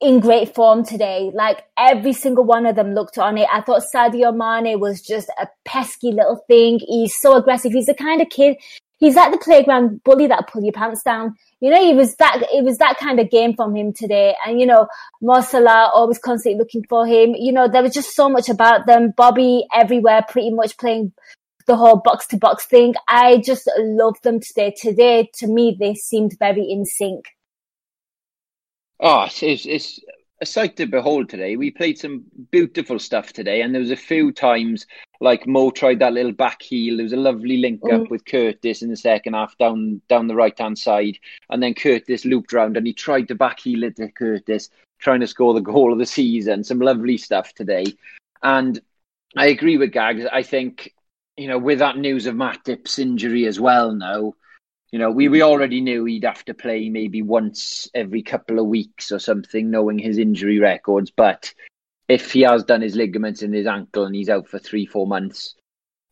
[0.00, 1.30] in great form today.
[1.32, 3.48] Like every single one of them looked on it.
[3.52, 6.80] I thought Sadio Mane was just a pesky little thing.
[6.80, 7.72] He's so aggressive.
[7.72, 8.56] He's the kind of kid.
[8.98, 11.36] He's like the playground bully that pull your pants down.
[11.60, 12.42] You know, he was that.
[12.52, 14.34] It was that kind of game from him today.
[14.46, 14.86] And you know,
[15.22, 15.42] Mo
[15.94, 17.34] always constantly looking for him.
[17.34, 19.12] You know, there was just so much about them.
[19.16, 21.12] Bobby everywhere, pretty much playing
[21.66, 22.94] the whole box to box thing.
[23.08, 24.74] I just love them today.
[24.76, 27.26] Today, to me, they seemed very in sync.
[29.00, 30.00] Oh, it's, it's
[30.44, 31.56] a sight to behold today.
[31.56, 34.86] We played some beautiful stuff today, and there was a few times
[35.20, 36.98] like Mo tried that little back heel.
[36.98, 38.10] There was a lovely link up mm.
[38.10, 42.26] with Curtis in the second half down down the right hand side, and then Curtis
[42.26, 45.60] looped round and he tried to back heel it to Curtis, trying to score the
[45.60, 46.62] goal of the season.
[46.62, 47.86] Some lovely stuff today,
[48.42, 48.78] and
[49.36, 50.26] I agree with Gags.
[50.30, 50.94] I think
[51.38, 54.34] you know with that news of Matip's injury as well now
[54.94, 58.66] you know, we, we already knew he'd have to play maybe once every couple of
[58.66, 61.10] weeks or something, knowing his injury records.
[61.10, 61.52] But
[62.06, 65.04] if he has done his ligaments in his ankle and he's out for three, four
[65.04, 65.56] months,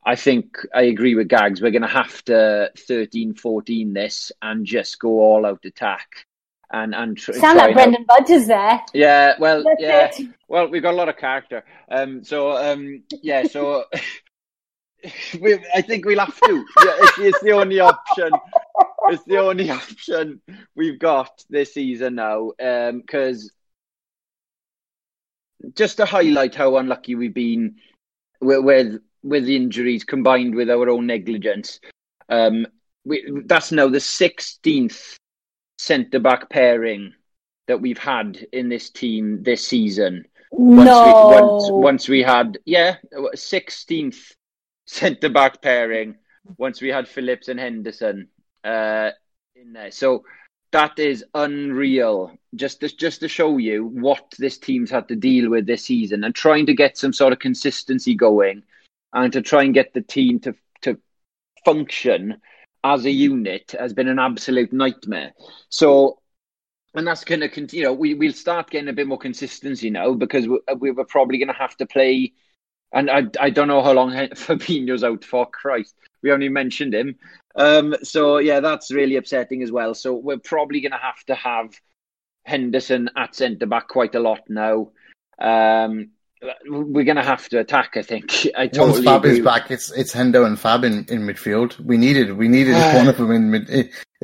[0.04, 1.62] I think I agree with Gags.
[1.62, 6.08] We're going to have to 13 14 this and just go all out attack.
[6.72, 8.80] And, and tr- sound like Brendan Rodgers there.
[8.92, 10.34] Yeah, well, That's yeah, it.
[10.48, 11.62] well, we've got a lot of character.
[11.88, 13.84] Um, so um, yeah, so
[15.40, 16.54] we, I think we'll have to.
[16.84, 18.30] Yeah, it's, it's the only option.
[19.08, 20.40] It's the only option
[20.74, 22.52] we've got this season now.
[22.58, 23.52] Because
[25.64, 27.76] um, just to highlight how unlucky we've been
[28.40, 31.80] with, with with injuries combined with our own negligence.
[32.28, 32.66] Um,
[33.04, 35.16] we, that's now the sixteenth
[35.78, 37.14] centre back pairing
[37.66, 40.24] that we've had in this team this season.
[40.50, 41.28] Once no.
[41.28, 42.96] We, once, once we had yeah,
[43.34, 44.32] sixteenth
[44.92, 46.16] centre back pairing
[46.58, 48.28] once we had Phillips and Henderson
[48.64, 49.10] uh,
[49.56, 49.90] in there.
[49.90, 50.24] So
[50.72, 52.36] that is unreal.
[52.54, 56.24] Just to, just to show you what this team's had to deal with this season
[56.24, 58.62] and trying to get some sort of consistency going
[59.14, 60.98] and to try and get the team to to
[61.64, 62.40] function
[62.84, 65.32] as a unit has been an absolute nightmare.
[65.70, 66.18] So
[66.94, 67.84] and that's going to continue.
[67.84, 71.06] You know, we we'll start getting a bit more consistency now because we, we were
[71.06, 72.34] probably going to have to play
[72.92, 75.46] and I, I don't know how long Fabinho's out for.
[75.46, 77.16] Christ, we only mentioned him.
[77.56, 79.94] Um, so yeah, that's really upsetting as well.
[79.94, 81.74] So we're probably going to have to have
[82.44, 84.90] Henderson at centre back quite a lot now.
[85.40, 86.10] Um,
[86.66, 87.92] we're going to have to attack.
[87.96, 88.48] I think.
[88.56, 89.38] I totally Once Fab agree.
[89.38, 91.78] is back, it's it's Hendo and Fab in, in midfield.
[91.78, 93.70] We needed we needed one of them in mid,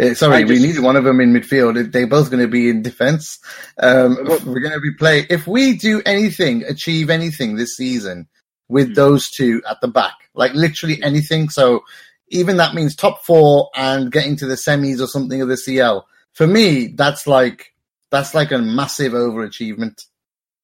[0.01, 1.93] Uh, sorry, just, we need one of them in midfield.
[1.93, 3.39] They're both going to be in defence.
[3.79, 5.27] Um, we're going to be playing.
[5.31, 8.29] If we do anything, achieve anything this season
[8.69, 8.95] with hmm.
[8.95, 11.49] those two at the back, like literally anything.
[11.49, 11.85] So
[12.29, 16.07] even that means top four and getting to the semis or something of the CL.
[16.35, 17.75] For me, that's like
[18.11, 20.05] that's like a massive overachievement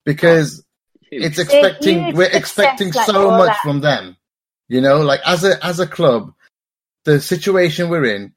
[0.05, 0.65] because
[1.11, 3.61] it's expecting we're expecting so much that.
[3.63, 4.17] from them.
[4.69, 6.33] You know, like as a as a club,
[7.05, 8.35] the situation we're in,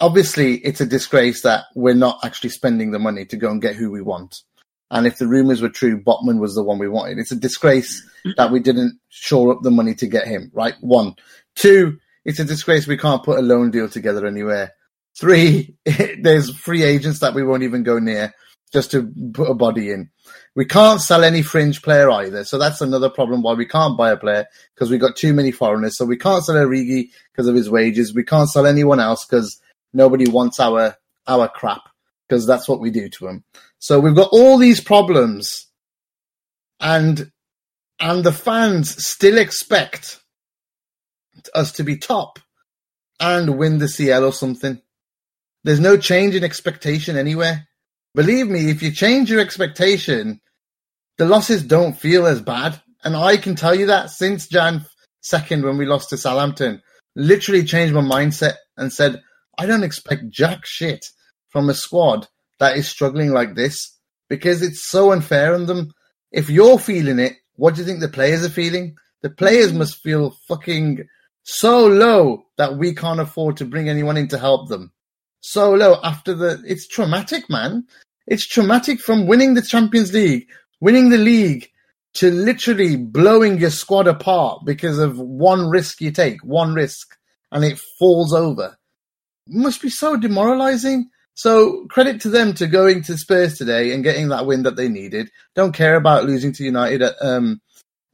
[0.00, 3.76] obviously it's a disgrace that we're not actually spending the money to go and get
[3.76, 4.42] who we want.
[4.90, 7.18] And if the rumours were true, Botman was the one we wanted.
[7.18, 8.30] It's a disgrace mm-hmm.
[8.36, 10.74] that we didn't shore up the money to get him, right?
[10.80, 11.14] One.
[11.54, 14.72] Two, it's a disgrace we can't put a loan deal together anywhere.
[15.18, 15.76] Three,
[16.20, 18.34] there's free agents that we won't even go near
[18.72, 20.10] just to put a body in.
[20.54, 22.44] We can't sell any fringe player either.
[22.44, 25.50] So that's another problem why we can't buy a player because we've got too many
[25.50, 25.96] foreigners.
[25.96, 28.14] So we can't sell Origi because of his wages.
[28.14, 29.60] We can't sell anyone else because
[29.92, 31.82] nobody wants our, our crap
[32.28, 33.44] because that's what we do to them.
[33.80, 35.66] So we've got all these problems
[36.78, 37.32] and,
[37.98, 40.20] and the fans still expect
[41.54, 42.38] us to be top
[43.18, 44.80] and win the CL or something.
[45.64, 47.68] There's no change in expectation anywhere.
[48.14, 50.40] Believe me, if you change your expectation,
[51.16, 52.80] the losses don't feel as bad.
[53.02, 54.84] And I can tell you that since Jan
[55.22, 56.82] 2nd, when we lost to Southampton,
[57.16, 59.22] literally changed my mindset and said,
[59.56, 61.06] I don't expect jack shit
[61.48, 62.28] from a squad
[62.60, 65.92] that is struggling like this because it's so unfair on them.
[66.30, 68.96] If you're feeling it, what do you think the players are feeling?
[69.22, 71.06] The players must feel fucking
[71.42, 74.92] so low that we can't afford to bring anyone in to help them
[75.40, 76.62] so low after the.
[76.66, 77.86] It's traumatic, man.
[78.26, 80.48] It's traumatic from winning the Champions League,
[80.80, 81.68] winning the league,
[82.14, 87.16] to literally blowing your squad apart because of one risk you take, one risk,
[87.50, 88.76] and it falls over.
[89.46, 91.10] It must be so demoralizing.
[91.34, 94.88] So credit to them to going to Spurs today and getting that win that they
[94.88, 95.30] needed.
[95.54, 97.60] Don't care about losing to United at, um,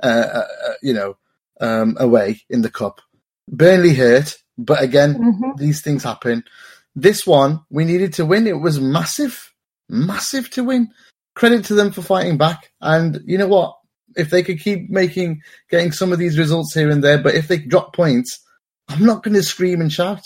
[0.02, 1.16] uh, uh, uh you know,
[1.60, 3.00] um, away in the cup.
[3.48, 5.58] Burnley hurt, but again, mm-hmm.
[5.58, 6.44] these things happen.
[6.94, 8.46] This one, we needed to win.
[8.46, 9.52] It was massive,
[9.88, 10.90] massive to win.
[11.34, 12.72] Credit to them for fighting back.
[12.80, 13.76] And you know what?
[14.16, 17.48] If they could keep making, getting some of these results here and there, but if
[17.48, 18.40] they drop points,
[18.88, 20.22] I'm not going to scream and shout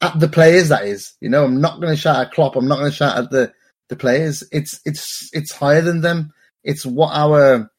[0.00, 0.68] at the players.
[0.68, 2.56] That is, you know, I'm not going to shout at Klopp.
[2.56, 3.52] I'm not going to shout at the
[3.88, 4.44] the players.
[4.52, 6.32] It's it's it's higher than them.
[6.64, 7.70] It's what our,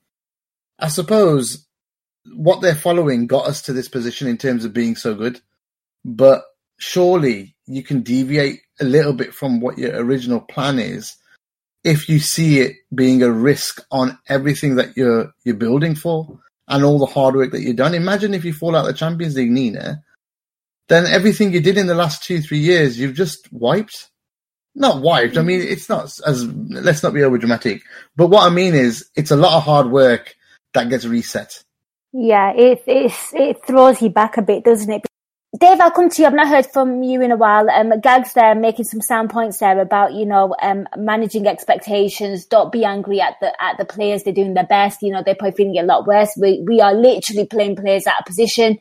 [0.80, 1.68] I suppose,
[2.34, 5.42] what they're following got us to this position in terms of being so good.
[6.06, 6.44] But
[6.78, 11.16] surely you can deviate a little bit from what your original plan is
[11.84, 16.84] if you see it being a risk on everything that you're you're building for and
[16.84, 17.94] all the hard work that you've done.
[17.94, 20.04] Imagine if you fall out the Champions League, Nina,
[20.90, 24.10] then everything you did in the last two, three years, you've just wiped.
[24.76, 25.38] Not wiped.
[25.38, 27.82] I mean, it's not as, let's not be over dramatic.
[28.16, 30.36] But what I mean is, it's a lot of hard work
[30.74, 31.64] that gets reset.
[32.14, 35.02] Yeah, it, it, it throws you back a bit, doesn't it?
[35.60, 36.28] Dave, I'll come to you.
[36.28, 37.70] I've not heard from you in a while.
[37.72, 42.46] Um, Gags there making some sound points there about, you know, um, managing expectations.
[42.46, 44.22] Don't be angry at the, at the players.
[44.22, 45.02] They're doing their best.
[45.02, 46.30] You know, they're probably feeling a lot worse.
[46.40, 48.78] We, we are literally playing players out of position.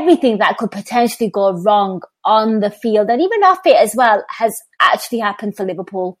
[0.00, 4.24] Everything that could potentially go wrong on the field and even off it as well
[4.28, 6.18] has actually happened for Liverpool.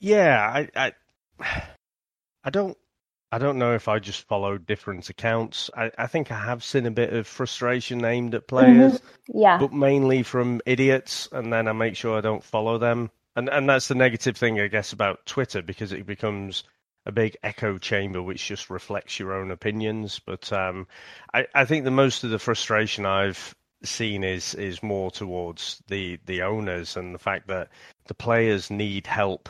[0.00, 0.92] Yeah, I,
[1.40, 1.62] I,
[2.44, 2.76] I don't
[3.32, 5.70] I don't know if I just follow different accounts.
[5.74, 9.38] I, I think I have seen a bit of frustration aimed at players, mm-hmm.
[9.38, 13.10] yeah, but mainly from idiots, and then I make sure I don't follow them.
[13.34, 16.64] And and that's the negative thing, I guess, about Twitter because it becomes
[17.06, 20.20] a big echo chamber which just reflects your own opinions.
[20.24, 20.86] But um,
[21.34, 26.18] I, I think the most of the frustration I've seen is is more towards the
[26.26, 27.68] the owners and the fact that
[28.06, 29.48] the players need help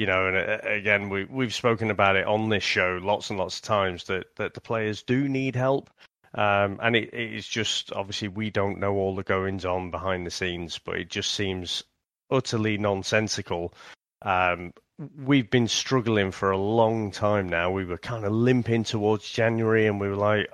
[0.00, 3.38] you know, and uh, again, we we've spoken about it on this show lots and
[3.38, 5.90] lots of times that that the players do need help.
[6.34, 10.26] Um, and it, it is just obviously we don't know all the goings on behind
[10.26, 11.84] the scenes, but it just seems
[12.30, 13.74] utterly nonsensical.
[14.22, 14.72] Um,
[15.18, 17.70] we've been struggling for a long time now.
[17.70, 20.48] We were kind of limping towards January, and we were like,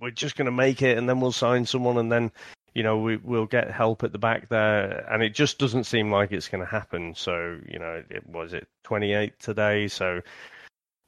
[0.00, 2.32] we're just going to make it, and then we'll sign someone, and then
[2.74, 6.10] you know, we, will get help at the back there, and it just doesn't seem
[6.10, 7.14] like it's going to happen.
[7.14, 10.20] So, you know, it was it 28 today, so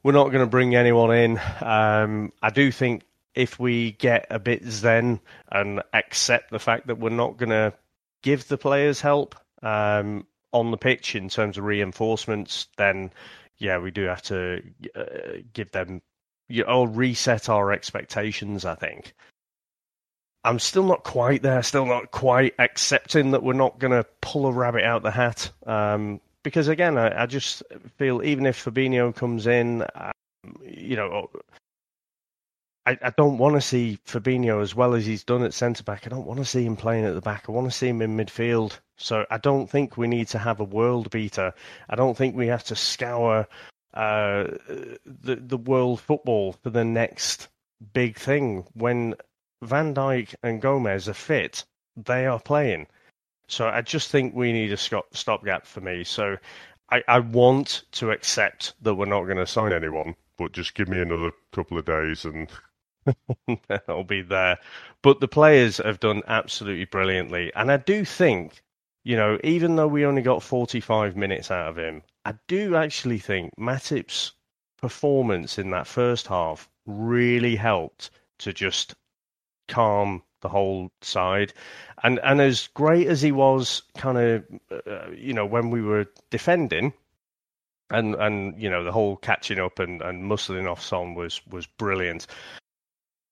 [0.02, 1.40] we're not going to bring anyone in.
[1.60, 3.02] Um, I do think
[3.34, 5.20] if we get a bit zen
[5.50, 7.74] and accept the fact that we're not going to
[8.22, 10.26] give the players help um,
[10.58, 13.12] on the pitch in terms of reinforcements, then
[13.58, 14.62] yeah, we do have to
[14.94, 16.02] uh, give them
[16.48, 18.64] you know, or reset our expectations.
[18.64, 19.14] I think.
[20.44, 21.62] I'm still not quite there.
[21.62, 25.50] Still not quite accepting that we're not going to pull a rabbit out the hat.
[25.66, 27.64] Um, because again, I, I, just
[27.96, 30.12] feel even if Fabinho comes in, um,
[30.62, 31.28] you know,
[32.86, 36.06] I, I don't want to see Fabinho as well as he's done at centre back.
[36.06, 37.46] I don't want to see him playing at the back.
[37.48, 38.78] I want to see him in midfield.
[38.96, 41.52] So I don't think we need to have a world beater.
[41.90, 43.46] I don't think we have to scour
[43.94, 44.44] uh,
[45.04, 47.48] the the world football for the next
[47.92, 48.64] big thing.
[48.74, 49.14] When
[49.62, 51.64] Van Dijk and Gomez are fit,
[51.96, 52.86] they are playing.
[53.48, 56.04] So I just think we need a stopgap for me.
[56.04, 56.36] So
[56.90, 60.88] I, I want to accept that we're not going to sign anyone, but just give
[60.88, 62.48] me another couple of days and
[63.88, 64.58] I'll be there.
[65.02, 67.52] But the players have done absolutely brilliantly.
[67.54, 68.62] And I do think,
[69.04, 73.18] you know, even though we only got 45 minutes out of him, I do actually
[73.18, 74.32] think Matip's
[74.78, 78.94] performance in that first half really helped to just
[79.68, 81.52] calm the whole side.
[82.02, 84.44] And and as great as he was, kind of,
[84.86, 86.92] uh, you know, when we were defending,
[87.90, 91.66] and and you know the whole catching up and and muscling off Son was was
[91.66, 92.26] brilliant.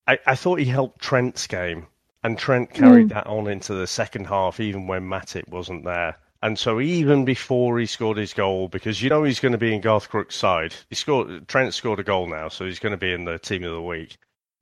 [0.07, 1.87] I, I thought he helped Trent's game,
[2.23, 3.15] and Trent carried mm.
[3.15, 6.17] that on into the second half, even when Matip wasn't there.
[6.43, 9.75] And so even before he scored his goal, because you know he's going to be
[9.75, 11.49] in Garth Crooks' side, he scored.
[11.49, 13.81] Trent scored a goal now, so he's going to be in the team of the
[13.81, 14.19] week.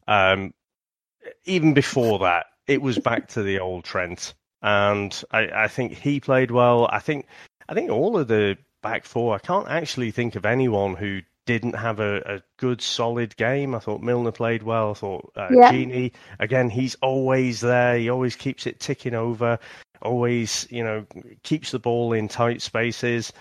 [0.06, 0.54] Um,
[1.44, 6.20] even before that, it was back to the old Trent, and I, I think he
[6.20, 6.88] played well.
[6.90, 7.26] I think
[7.68, 9.34] I think all of the back four.
[9.34, 13.74] I can't actually think of anyone who didn't have a, a, good solid game.
[13.74, 14.92] I thought Milner played well.
[14.92, 15.72] I thought uh, yeah.
[15.72, 16.70] Gini again.
[16.70, 17.98] He's always there.
[17.98, 19.58] He always keeps it ticking over.
[20.00, 21.06] Always, you know,
[21.42, 23.32] keeps the ball in tight spaces.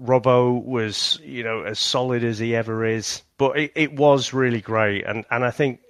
[0.00, 3.22] Robbo was, you know, as solid as he ever is.
[3.38, 5.80] But it, it was really great, and and I think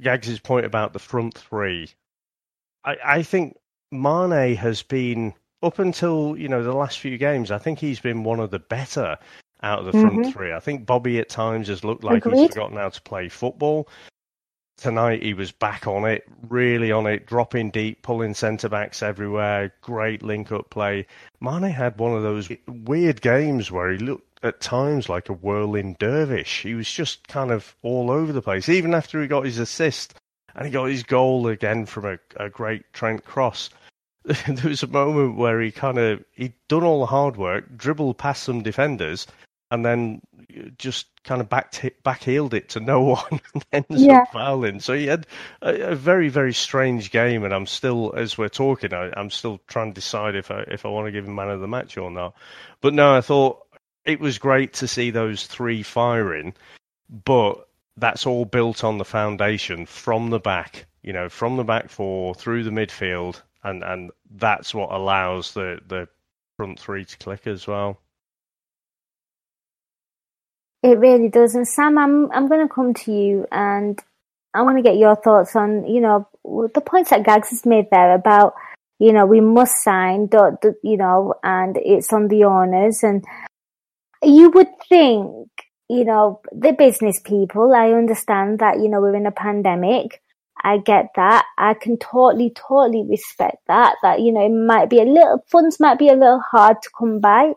[0.00, 1.90] Gags's point about the front three.
[2.84, 3.58] I, I think
[3.90, 7.50] Mane has been up until you know the last few games.
[7.50, 9.18] I think he's been one of the better
[9.62, 10.30] out of the front mm-hmm.
[10.30, 10.52] three.
[10.52, 12.40] I think Bobby at times has looked like Agreed.
[12.40, 13.88] he's forgotten how to play football.
[14.76, 19.74] Tonight he was back on it, really on it, dropping deep, pulling centre backs everywhere.
[19.80, 21.06] Great link up play.
[21.40, 25.96] Mane had one of those weird games where he looked at times like a whirling
[25.98, 26.62] dervish.
[26.62, 30.14] He was just kind of all over the place, even after he got his assist
[30.54, 33.70] and he got his goal again from a, a great Trent cross.
[34.24, 38.18] there was a moment where he kind of he'd done all the hard work, dribbled
[38.18, 39.26] past some defenders,
[39.70, 40.20] and then
[40.78, 43.00] just kind of back back heeled it to no
[43.30, 44.22] one and ends yeah.
[44.22, 44.80] up fouling.
[44.80, 45.26] So he had
[45.62, 49.60] a, a, very very strange game, and I'm still as we're talking, I, am still
[49.68, 51.96] trying to decide if I if I want to give him man of the match
[51.96, 52.34] or not.
[52.80, 53.66] But no, I thought
[54.04, 56.54] it was great to see those three firing,
[57.24, 60.86] but that's all built on the foundation from the back.
[61.02, 65.80] You know, from the back four through the midfield, and and that's what allows the
[65.86, 66.08] the
[66.56, 68.00] front three to click as well.
[70.82, 71.54] It really does.
[71.54, 74.00] And Sam, I'm I'm going to come to you and
[74.54, 77.86] I want to get your thoughts on, you know, the points that Gags has made
[77.90, 78.54] there about,
[78.98, 80.28] you know, we must sign,
[80.82, 83.02] you know, and it's on the owners.
[83.02, 83.24] And
[84.22, 85.48] you would think,
[85.88, 90.22] you know, the business people, I understand that, you know, we're in a pandemic.
[90.64, 91.44] I get that.
[91.56, 93.96] I can totally, totally respect that.
[94.02, 96.90] That, you know, it might be a little, funds might be a little hard to
[96.98, 97.52] come by.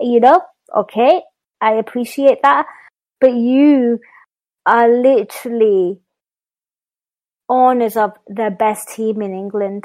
[0.00, 0.42] You know,
[0.76, 1.22] okay,
[1.64, 2.66] I appreciate that.
[3.20, 4.00] But you
[4.66, 6.00] are literally
[7.48, 9.84] owners of the best team in England.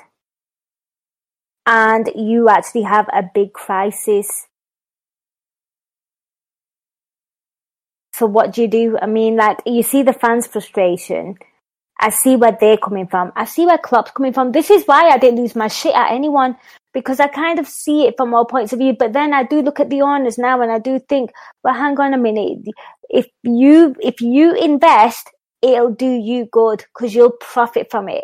[1.65, 4.47] And you actually have a big crisis.
[8.13, 8.97] So what do you do?
[9.01, 11.37] I mean, like, you see the fans' frustration.
[12.01, 13.31] I see where they're coming from.
[13.35, 14.51] I see where Klopp's coming from.
[14.51, 16.57] This is why I didn't lose my shit at anyone
[16.93, 18.95] because I kind of see it from all points of view.
[18.97, 21.31] But then I do look at the owners now and I do think,
[21.63, 22.59] well, hang on a minute.
[23.09, 25.29] If you, if you invest,
[25.61, 28.23] it'll do you good because you'll profit from it.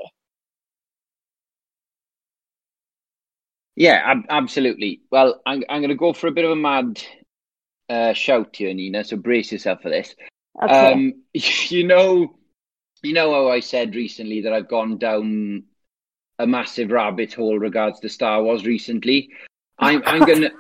[3.76, 5.02] Yeah, absolutely.
[5.12, 7.02] Well, I'm, I'm going to go for a bit of a mad
[7.90, 9.04] uh, shout here, Nina.
[9.04, 10.16] So brace yourself for this.
[10.64, 10.94] Okay.
[10.94, 12.38] Um, you know,
[13.04, 15.64] you know how I said recently that I've gone down
[16.40, 19.30] a massive rabbit hole regards to Star Wars recently.
[19.80, 20.52] I'm, I'm gonna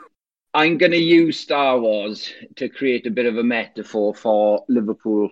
[0.53, 5.29] I'm gonna use Star Wars to create a bit of a metaphor for Liverpool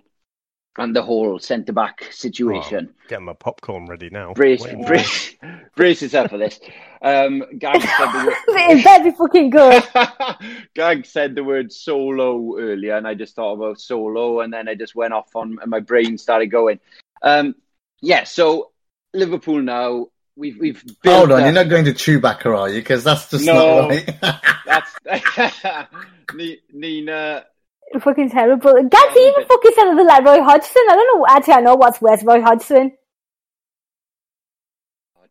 [0.78, 2.88] and the whole centre back situation.
[2.90, 4.32] Oh, get my popcorn ready now.
[4.34, 5.36] Brace, brace,
[5.76, 6.58] brace yourself for this.
[7.00, 8.34] Um, Gag said the word.
[8.48, 9.84] it better be fucking good.
[10.74, 14.74] Gag said the word solo earlier, and I just thought about solo, and then I
[14.74, 16.80] just went off on, and my brain started going.
[17.22, 17.54] Um,
[18.00, 18.72] yeah, so
[19.12, 20.08] Liverpool now.
[20.36, 21.42] We've we've hold on.
[21.42, 22.80] You're not going to Chewbacca, are you?
[22.80, 24.18] Because that's just no, not right.
[24.66, 25.88] that's
[26.72, 27.44] Nina.
[28.00, 28.74] Fucking terrible.
[28.74, 30.82] Gags even fucking said the like Roy Hodgson.
[30.90, 31.26] I don't know.
[31.28, 32.92] Actually, I know what's worse, Roy Hodgson.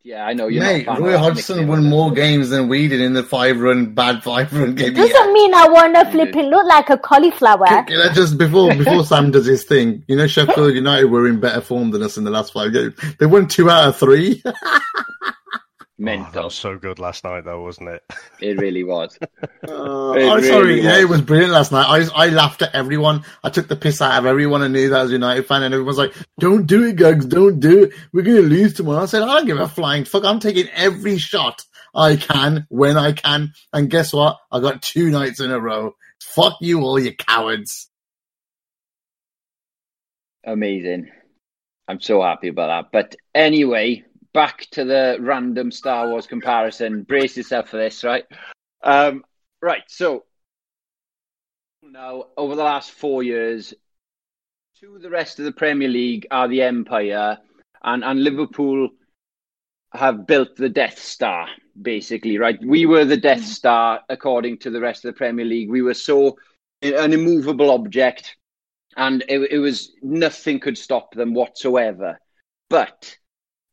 [0.06, 3.24] Yeah, I know you're Mate, Roy Hodgson won more games than we did in the
[3.24, 4.93] five run bad five run game.
[4.95, 7.66] Doesn't mean I want to flip it look like a cauliflower.
[7.66, 11.39] Can, can just before before Sam does his thing, you know Sheffield United were in
[11.39, 12.95] better form than us in the last five games.
[13.18, 14.43] They won two out of three.
[15.99, 16.27] Mental.
[16.27, 18.01] Oh, that was so good last night, though, wasn't it?
[18.41, 19.17] It really was.
[19.21, 19.27] Uh,
[19.63, 20.75] it I'm really sorry.
[20.75, 20.83] Was.
[20.83, 21.85] Yeah, it was brilliant last night.
[21.87, 23.23] I I laughed at everyone.
[23.43, 25.73] I took the piss out of everyone I knew that was a United fan, and
[25.73, 27.25] everyone's like, "Don't do it, Gags.
[27.25, 27.93] Don't do it.
[28.11, 30.25] We're going to lose tomorrow." I said, "I don't give a flying fuck.
[30.25, 31.63] I'm taking every shot
[31.95, 34.39] I can when I can." And guess what?
[34.51, 35.95] I got two nights in a row.
[36.19, 37.89] Fuck you all, you cowards.
[40.45, 41.09] Amazing.
[41.87, 42.89] I'm so happy about that.
[42.91, 44.03] But anyway,
[44.34, 47.03] back to the random Star Wars comparison.
[47.03, 48.25] Brace yourself for this, right?
[48.84, 49.23] Um,
[49.61, 49.84] right.
[49.88, 50.25] So
[51.81, 53.73] now, over the last four years,
[54.79, 57.38] to the rest of the Premier League are the Empire,
[57.84, 58.89] and and Liverpool
[59.93, 61.47] have built the Death Star,
[61.79, 62.59] basically, right?
[62.65, 65.69] We were the Death Star according to the rest of the Premier League.
[65.69, 66.38] We were so
[66.81, 68.36] an immovable object,
[68.97, 72.19] and it, it was nothing could stop them whatsoever.
[72.69, 73.17] But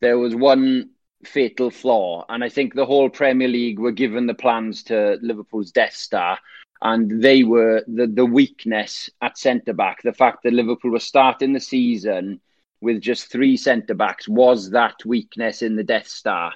[0.01, 0.91] there was one
[1.25, 5.73] fatal flaw, and I think the whole Premier League were given the plans to Liverpool's
[5.73, 6.39] Death Star,
[6.83, 10.03] and they were the the weakness at centre back.
[10.03, 12.41] The fact that Liverpool were starting the season
[12.81, 16.53] with just three centre backs was that weakness in the Death Star.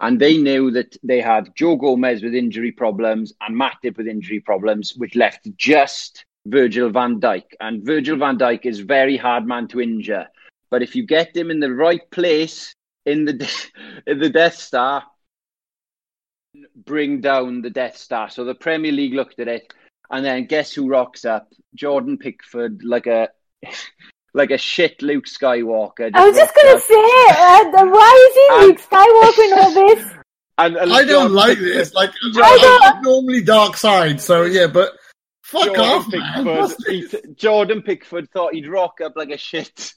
[0.00, 4.40] And they knew that they had Joe Gomez with injury problems and Matip with injury
[4.40, 7.44] problems, which left just Virgil van Dijk.
[7.60, 10.26] And Virgil van Dijk is very hard man to injure.
[10.70, 12.74] But if you get them in the right place
[13.06, 13.68] in the
[14.06, 15.04] in the Death Star,
[16.76, 18.30] bring down the Death Star.
[18.30, 19.72] So the Premier League looked at it,
[20.10, 21.48] and then guess who rocks up?
[21.74, 23.28] Jordan Pickford, like a
[24.34, 26.10] like a shit Luke Skywalker.
[26.14, 26.82] I was just gonna up.
[26.82, 30.14] say, uh, why is he and, Luke Skywalker in all this?
[30.56, 31.94] And, and I don't like this.
[31.94, 34.92] Like I'm normally dark side, so yeah, but
[35.42, 39.94] fuck Jordan off, Pickford, he, Jordan Pickford thought he'd rock up like a shit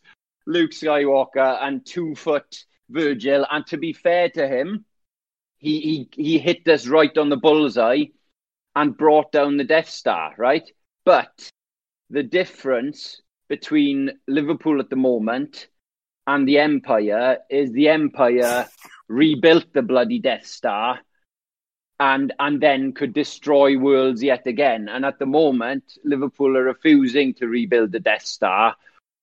[0.47, 3.45] Luke Skywalker and two foot Virgil.
[3.51, 4.85] And to be fair to him,
[5.57, 8.05] he, he, he hit us right on the bullseye
[8.75, 10.67] and brought down the Death Star, right?
[11.03, 11.51] But
[12.09, 15.67] the difference between Liverpool at the moment
[16.25, 18.67] and the Empire is the Empire
[19.07, 20.99] rebuilt the bloody Death Star
[21.99, 24.87] and and then could destroy worlds yet again.
[24.87, 28.75] And at the moment, Liverpool are refusing to rebuild the Death Star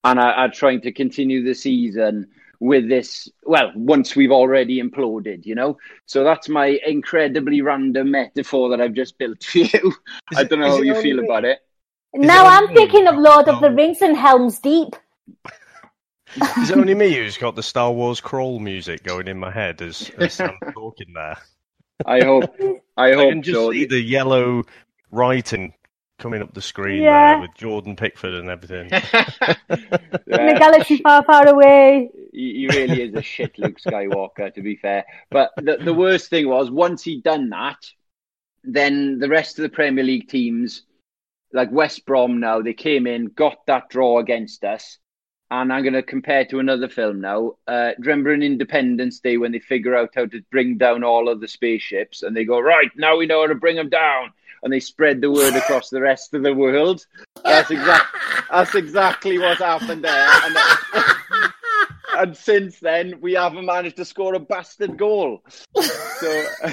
[0.04, 2.28] and are, are trying to continue the season
[2.60, 5.76] with this well once we've already imploded you know?
[6.06, 9.94] So that's my incredibly random metaphor that i've just built for you.
[10.36, 11.58] I don't know how you feel about it.
[12.14, 14.94] Now i'm thinking of lord of the rings and helm's deep.
[16.58, 19.80] Is it only me who's got the star wars crawl music going in my head
[19.82, 21.38] as, as i'm talking there?
[22.06, 22.56] I hope
[22.96, 23.72] i hope I can just so.
[23.72, 24.64] see the yellow
[25.10, 25.74] writing
[26.24, 27.38] coming up the screen yeah.
[27.38, 28.88] with Jordan Pickford and everything.
[28.90, 29.56] yeah.
[30.26, 32.08] In a galaxy far, far away.
[32.32, 35.04] He, he, really is a shit Luke Skywalker, to be fair.
[35.30, 37.76] But the, the worst thing was, once he'd done that,
[38.62, 40.84] then the rest of the Premier League teams,
[41.52, 44.96] like West Brom now, they came in, got that draw against us.
[45.50, 47.56] And I'm going to compare to another film now.
[47.68, 51.42] Uh, remember in Independence Day when they figure out how to bring down all of
[51.42, 54.32] the spaceships and they go, right, now we know how to bring them down
[54.64, 57.06] and they spread the word across the rest of the world.
[57.44, 60.28] That's exactly that's exactly what happened there.
[60.44, 60.56] And,
[62.18, 65.42] and, since then, we haven't managed to score a bastard goal.
[65.76, 66.44] So,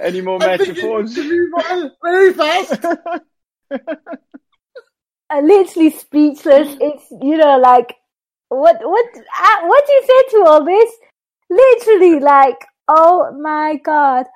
[0.00, 1.14] any more metaphors?
[1.14, 2.84] Very fast.
[5.28, 6.76] I'm literally speechless.
[6.80, 7.96] It's you know like
[8.48, 10.92] what what uh, what do you say to all this?
[11.48, 14.26] Literally like Oh my god.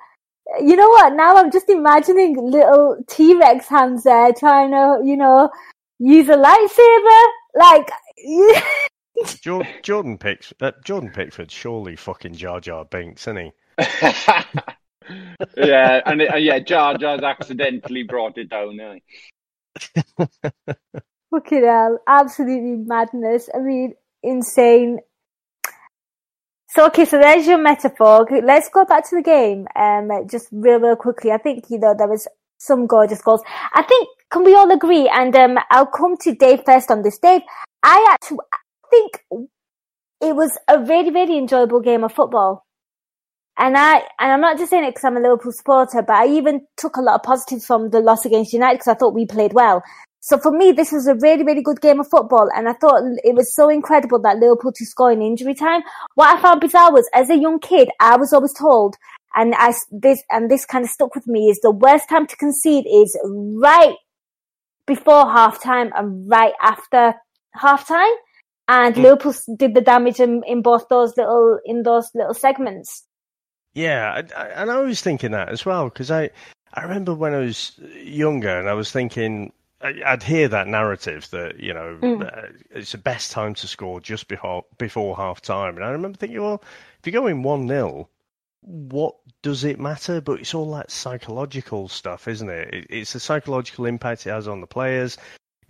[0.59, 1.13] You know what?
[1.13, 5.49] Now I'm just imagining little T Rex hands there trying to, you know,
[5.99, 7.27] use a lightsaber.
[7.55, 7.91] Like,
[9.83, 13.51] Jordan Picks uh, Jordan Pickford surely fucking Jar Jar Binks, isn't he?
[15.57, 18.75] yeah, and uh, yeah, Jar Jar's accidentally brought it down.
[18.75, 18.95] Yeah.
[21.31, 23.49] Fucking hell, absolutely madness.
[23.53, 24.99] I mean, insane.
[26.73, 28.25] So okay, so there's your metaphor.
[28.43, 29.67] Let's go back to the game.
[29.75, 31.31] Um, just real, real quickly.
[31.31, 33.41] I think you know there was some gorgeous goals.
[33.73, 35.09] I think can we all agree?
[35.09, 37.19] And um, I'll come to Dave first on this.
[37.19, 37.41] Dave,
[37.83, 38.37] I actually
[38.89, 39.19] think
[40.21, 42.65] it was a very, very enjoyable game of football.
[43.57, 46.27] And I, and I'm not just saying it because I'm a Liverpool supporter, but I
[46.27, 49.25] even took a lot of positives from the loss against United because I thought we
[49.25, 49.83] played well.
[50.23, 52.47] So for me, this was a really, really good game of football.
[52.55, 55.81] And I thought it was so incredible that Liverpool to score in injury time.
[56.13, 58.95] What I found bizarre was as a young kid, I was always told,
[59.35, 62.37] and I, this, and this kind of stuck with me is the worst time to
[62.37, 63.95] concede is right
[64.85, 67.15] before half time and right after
[67.55, 68.13] half time.
[68.67, 69.01] And mm.
[69.01, 73.05] Liverpool did the damage in, in both those little, in those little segments.
[73.73, 74.21] Yeah.
[74.37, 76.29] I, I, and I was thinking that as well because I,
[76.75, 77.71] I remember when I was
[78.03, 79.51] younger and I was thinking,
[79.83, 82.25] I'd hear that narrative that you know mm.
[82.25, 86.17] uh, it's the best time to score just before before half time, and I remember
[86.17, 86.63] thinking, well,
[86.99, 88.09] if you're going one 0
[88.61, 90.21] what does it matter?
[90.21, 92.73] But it's all that psychological stuff, isn't it?
[92.73, 92.87] it?
[92.89, 95.17] It's the psychological impact it has on the players.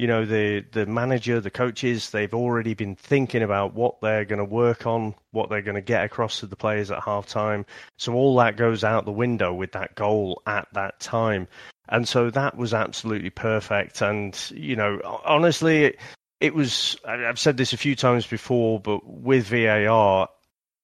[0.02, 4.40] You know, the the manager, the coaches, they've already been thinking about what they're going
[4.40, 7.68] to work on, what they're going to get across to the players at half time.
[7.98, 11.48] So all that goes out the window with that goal at that time.
[11.90, 14.02] And so that was absolutely perfect.
[14.02, 16.00] And, you know, honestly, it,
[16.40, 20.30] it was, I've said this a few times before, but with VAR,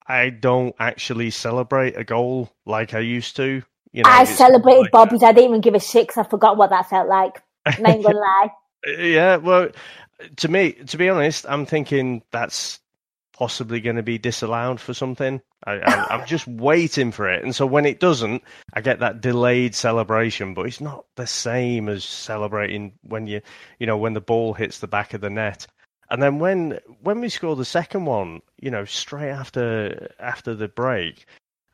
[0.08, 3.64] I don't actually celebrate a goal like I used to.
[3.94, 5.24] You know, I celebrated like Bobby's.
[5.24, 7.42] I didn't even give a shit because I forgot what that felt like.
[7.66, 8.50] I ain't gonna lie.
[8.88, 9.70] Yeah, well,
[10.38, 12.80] to me, to be honest, I'm thinking that's
[13.34, 15.42] possibly going to be disallowed for something.
[15.66, 19.76] I, am just waiting for it, and so when it doesn't, I get that delayed
[19.76, 20.54] celebration.
[20.54, 23.42] But it's not the same as celebrating when you,
[23.80, 25.68] you know, when the ball hits the back of the net.
[26.10, 30.68] And then when when we score the second one, you know, straight after after the
[30.70, 31.26] break,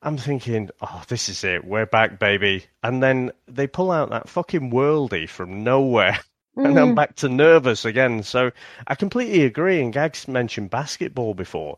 [0.01, 2.66] I'm thinking, oh, this is it, we're back, baby.
[2.84, 6.20] And then they pull out that fucking worldie from nowhere.
[6.57, 6.65] Mm.
[6.65, 6.95] And I'm mm.
[6.95, 8.23] back to nervous again.
[8.23, 8.51] So
[8.87, 9.81] I completely agree.
[9.81, 11.77] And Gags mentioned basketball before.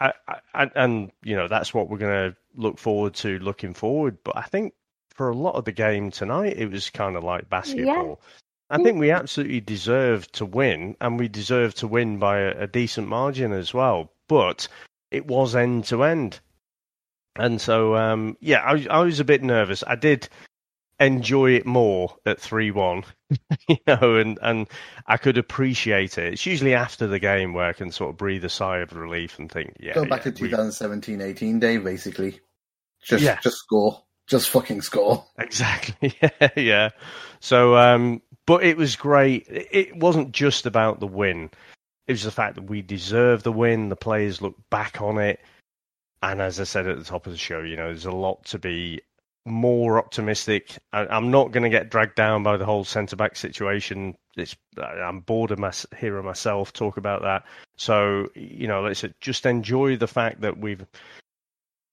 [0.00, 0.12] I,
[0.54, 4.18] I, and you know that's what we're going to look forward to looking forward.
[4.24, 4.74] But I think
[5.14, 8.20] for a lot of the game tonight, it was kind of like basketball.
[8.20, 8.26] Yeah.
[8.68, 12.66] I think we absolutely deserved to win, and we deserved to win by a, a
[12.66, 14.12] decent margin as well.
[14.28, 14.68] But
[15.10, 16.40] it was end to end,
[17.36, 19.84] and so um, yeah, I, I was a bit nervous.
[19.86, 20.28] I did
[20.98, 23.04] enjoy it more at three one,
[23.68, 24.68] you know, and and
[25.06, 26.34] I could appreciate it.
[26.34, 29.38] It's usually after the game where I can sort of breathe a sigh of relief
[29.38, 29.94] and think, yeah.
[29.94, 31.84] Go back yeah, to 2017-18, Dave.
[31.84, 32.40] Basically,
[33.02, 33.38] just yeah.
[33.42, 35.24] just score, just fucking score.
[35.38, 36.14] Exactly.
[36.22, 36.88] yeah, yeah.
[37.40, 39.46] So, um, but it was great.
[39.48, 41.50] It wasn't just about the win.
[42.06, 43.88] It was the fact that we deserved the win.
[43.88, 45.40] The players look back on it.
[46.22, 48.44] And as I said at the top of the show, you know, there's a lot
[48.46, 49.02] to be
[49.46, 50.76] more optimistic.
[50.92, 54.16] I, am not going to get dragged down by the whole centre back situation.
[54.36, 57.44] It's, I'm bored of my, hearing myself talk about that.
[57.76, 60.84] So you know, let's just enjoy the fact that we've,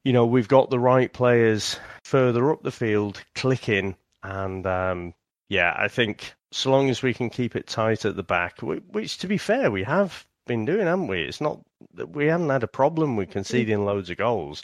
[0.04, 5.14] you know, we've got the right players further up the field clicking, and um,
[5.50, 9.18] yeah, I think so long as we can keep it tight at the back, which
[9.20, 11.22] to be fair, we have been doing, haven't we?
[11.22, 11.62] It's not
[11.94, 14.64] that we haven't had a problem with conceding loads of goals.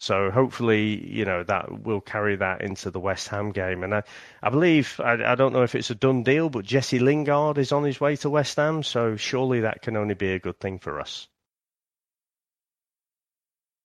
[0.00, 3.84] So hopefully, you know, that will carry that into the West Ham game.
[3.84, 4.02] And I,
[4.42, 7.70] I believe, I, I don't know if it's a done deal, but Jesse Lingard is
[7.70, 8.82] on his way to West Ham.
[8.82, 11.28] So surely that can only be a good thing for us.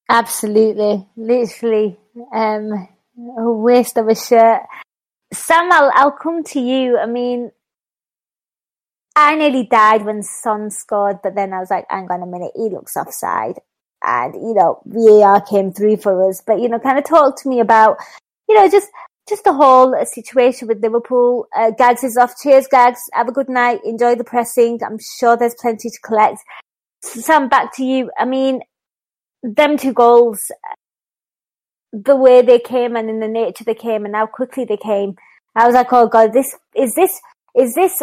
[0.07, 1.05] Absolutely.
[1.17, 1.97] Literally,
[2.33, 2.87] um,
[3.37, 4.61] a waste of a shirt.
[5.33, 6.97] Sam, I'll, I'll come to you.
[6.97, 7.51] I mean,
[9.17, 12.51] I nearly died when Son scored, but then I was like, hang on a minute,
[12.55, 13.59] he looks offside
[14.05, 16.41] and you know VAR came through for us.
[16.45, 17.97] But you know, kind of talk to me about
[18.47, 18.89] you know just
[19.27, 21.47] just the whole situation with Liverpool.
[21.55, 22.33] Uh, Gags is off.
[22.41, 22.99] Cheers, Gags.
[23.13, 23.79] Have a good night.
[23.83, 24.79] Enjoy the pressing.
[24.85, 26.39] I'm sure there's plenty to collect.
[27.01, 28.11] Sam, back to you.
[28.17, 28.61] I mean,
[29.43, 30.51] them two goals,
[31.91, 35.15] the way they came and in the nature they came and how quickly they came.
[35.55, 37.19] I was like, oh god, this is this
[37.55, 38.01] is this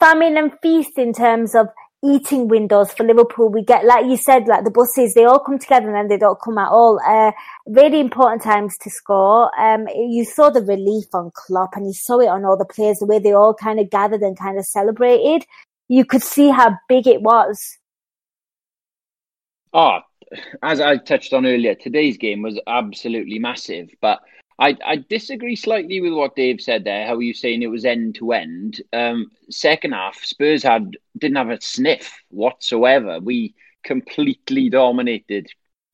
[0.00, 1.68] famine and feast in terms of
[2.14, 3.48] eating windows for Liverpool.
[3.48, 6.18] We get, like you said, like the buses, they all come together and then they
[6.18, 7.00] don't come at all.
[7.06, 7.32] Uh,
[7.66, 9.50] really important times to score.
[9.60, 12.98] Um, you saw the relief on Klopp and you saw it on all the players,
[12.98, 15.46] the way they all kind of gathered and kind of celebrated.
[15.88, 17.78] You could see how big it was.
[19.72, 19.98] Oh,
[20.62, 24.20] as I touched on earlier, today's game was absolutely massive, but
[24.58, 27.06] I, I disagree slightly with what Dave said there.
[27.06, 28.80] How are you saying it was end to end?
[28.92, 33.20] Um, second half, Spurs had didn't have a sniff whatsoever.
[33.20, 33.54] We
[33.84, 35.48] completely dominated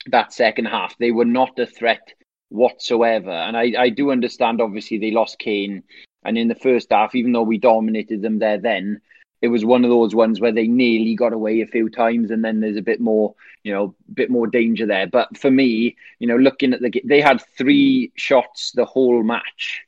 [0.06, 0.96] that second half.
[0.98, 2.14] They were not a threat
[2.50, 3.30] whatsoever.
[3.30, 4.60] And I, I do understand.
[4.60, 5.82] Obviously, they lost Kane,
[6.24, 9.00] and in the first half, even though we dominated them there, then
[9.42, 12.44] it was one of those ones where they nearly got away a few times, and
[12.44, 13.34] then there's a bit more,
[13.64, 15.08] you know, bit more danger there.
[15.08, 19.82] But for me, you know, looking at the they had three shots the whole match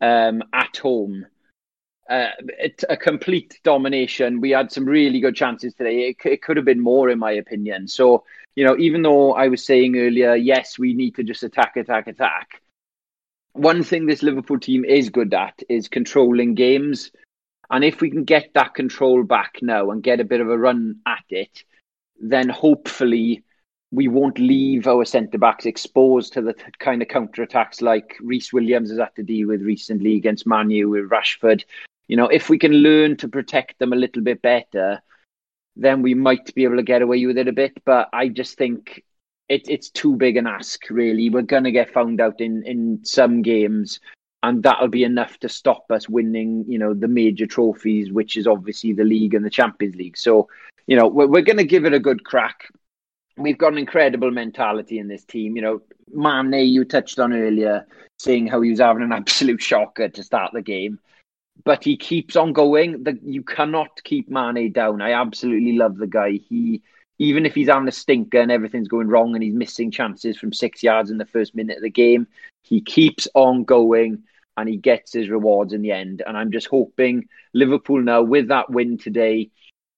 [0.00, 1.26] um, at home.
[2.08, 4.40] Uh, it, a complete domination.
[4.40, 6.08] We had some really good chances today.
[6.08, 7.88] It, it could have been more, in my opinion.
[7.88, 8.24] So,
[8.54, 12.06] you know, even though I was saying earlier, yes, we need to just attack, attack,
[12.06, 12.62] attack.
[13.52, 17.10] One thing this Liverpool team is good at is controlling games
[17.70, 20.58] and if we can get that control back now and get a bit of a
[20.58, 21.64] run at it,
[22.20, 23.42] then hopefully
[23.92, 28.16] we won't leave our centre backs exposed to the t- kind of counter attacks like
[28.20, 31.64] Rhys Williams has had to deal with recently against Man U with Rashford.
[32.08, 35.00] You know, if we can learn to protect them a little bit better,
[35.76, 37.84] then we might be able to get away with it a bit.
[37.84, 39.02] But I just think
[39.48, 41.30] it, it's too big an ask, really.
[41.30, 44.00] We're going to get found out in, in some games
[44.42, 48.46] and that'll be enough to stop us winning, you know, the major trophies, which is
[48.46, 50.16] obviously the league and the Champions League.
[50.16, 50.48] So,
[50.86, 52.68] you know, we're, we're going to give it a good crack.
[53.36, 55.56] We've got an incredible mentality in this team.
[55.56, 55.82] You know,
[56.12, 57.86] Mane, you touched on earlier,
[58.18, 61.00] saying how he was having an absolute shocker to start the game,
[61.64, 63.02] but he keeps on going.
[63.02, 65.02] The, you cannot keep Mane down.
[65.02, 66.32] I absolutely love the guy.
[66.32, 66.82] He
[67.18, 70.52] even if he's having a stinker and everything's going wrong and he's missing chances from
[70.52, 72.26] six yards in the first minute of the game,
[72.62, 74.24] he keeps on going
[74.56, 76.22] and he gets his rewards in the end.
[76.26, 79.50] And I'm just hoping Liverpool now, with that win today,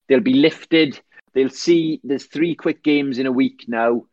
[0.08, 1.00] they'll be lifted.
[1.34, 4.04] They'll see there's three quick games in a week now.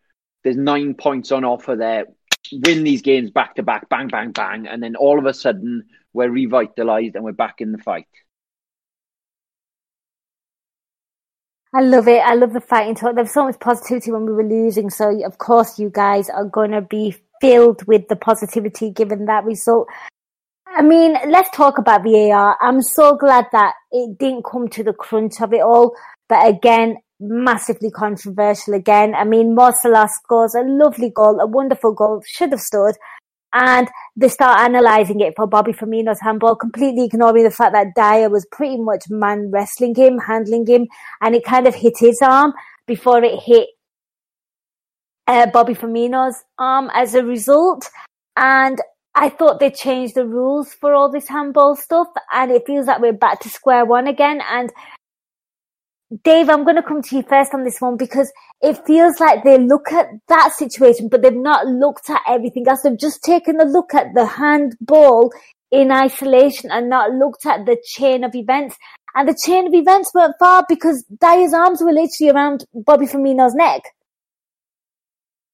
[0.43, 2.05] There's nine points on offer there.
[2.51, 4.67] Win these games back to back, bang, bang, bang.
[4.67, 8.07] And then all of a sudden, we're revitalized and we're back in the fight.
[11.75, 12.19] I love it.
[12.19, 13.15] I love the fighting talk.
[13.15, 14.89] There was so much positivity when we were losing.
[14.89, 19.43] So, of course, you guys are going to be filled with the positivity given that
[19.43, 19.89] result.
[20.67, 22.55] I mean, let's talk about VAR.
[22.61, 25.93] I'm so glad that it didn't come to the crunch of it all.
[26.29, 29.13] But again, massively controversial again.
[29.13, 32.95] I mean, Salah scores a lovely goal, a wonderful goal, should have stood
[33.55, 33.87] and
[34.17, 38.45] they start analysing it for Bobby Firmino's handball, completely ignoring the fact that Dier was
[38.51, 40.87] pretty much man wrestling him, handling him,
[41.21, 42.53] and it kind of hit his arm
[42.85, 43.69] before it hit
[45.27, 47.89] uh, Bobby Firmino's arm as a result.
[48.35, 48.77] And
[49.15, 52.99] I thought they changed the rules for all this handball stuff, and it feels like
[52.99, 54.41] we're back to square one again.
[54.51, 54.69] And
[56.23, 58.31] Dave, I'm going to come to you first on this one because
[58.61, 62.81] it feels like they look at that situation, but they've not looked at everything else.
[62.83, 65.31] They've just taken a look at the handball
[65.71, 68.77] in isolation and not looked at the chain of events.
[69.15, 73.55] And the chain of events weren't far because Dier's arms were literally around Bobby Firmino's
[73.55, 73.81] neck.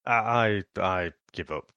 [0.06, 1.72] I I give up.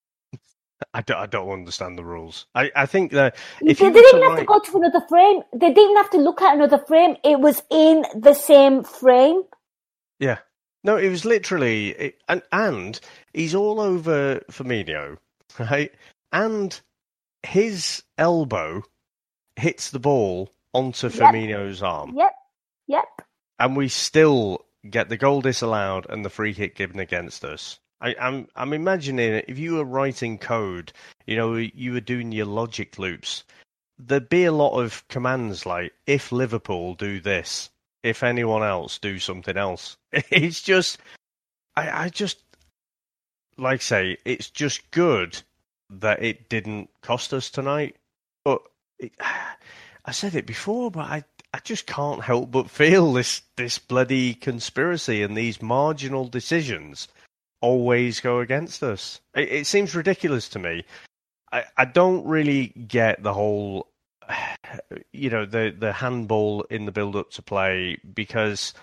[0.93, 2.47] I don't, I don't understand the rules.
[2.55, 5.43] I, I think that if they, they didn't have to go to another frame.
[5.53, 7.17] They didn't have to look at another frame.
[7.25, 9.43] It was in the same frame.
[10.19, 10.39] Yeah.
[10.83, 13.01] No, it was literally, it, and and
[13.33, 15.17] he's all over Firmino,
[15.59, 15.91] right?
[16.33, 16.79] And
[17.43, 18.83] his elbow
[19.57, 21.17] hits the ball onto yep.
[21.17, 22.15] Firmino's arm.
[22.15, 22.33] Yep.
[22.89, 23.05] Yep.
[23.59, 27.79] And we still get the goal disallowed and the free kick given against us.
[28.05, 30.93] I, am I'm, I'm imagining if you were writing code,
[31.27, 33.45] you know, you were doing your logic loops.
[33.99, 37.71] There'd be a lot of commands like if Liverpool do this,
[38.03, 39.97] if anyone else do something else.
[40.31, 40.99] It's just,
[41.77, 42.43] I, I just
[43.57, 45.41] like say it's just good
[45.89, 47.97] that it didn't cost us tonight.
[48.45, 48.61] But
[48.99, 49.13] it,
[50.05, 51.25] I said it before, but I
[51.55, 57.09] I just can't help but feel this this bloody conspiracy and these marginal decisions
[57.65, 59.21] always go against us.
[59.35, 60.85] It, it seems ridiculous to me.
[61.51, 63.89] I, I don't really get the whole,
[65.13, 68.75] you know, the the handball in the build up to play because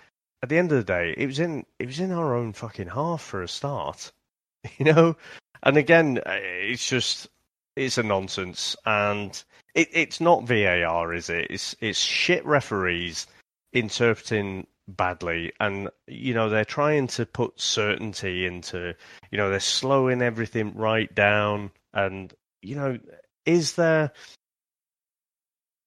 [0.42, 2.88] at the end of the day, it was in it was in our own fucking
[2.88, 4.12] half for a start,
[4.78, 5.16] you know.
[5.64, 6.40] And again, eh,
[6.72, 7.28] it's just
[7.76, 9.44] it's a nonsense, and
[9.76, 11.48] it, it's not VAR, is it?
[11.52, 13.28] It's it's shit referees
[13.74, 15.54] interpreting badly.
[15.60, 18.94] And you know they're trying to put certainty into
[19.32, 21.72] you know they're slowing everything right down.
[21.94, 23.00] And you know
[23.46, 24.12] is there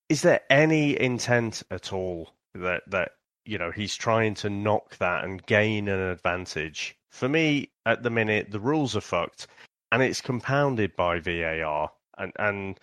[0.09, 3.13] is there any intent at all that that
[3.45, 6.97] you know he's trying to knock that and gain an advantage?
[7.11, 9.47] For me at the minute the rules are fucked
[9.93, 12.81] and it's compounded by VAR and and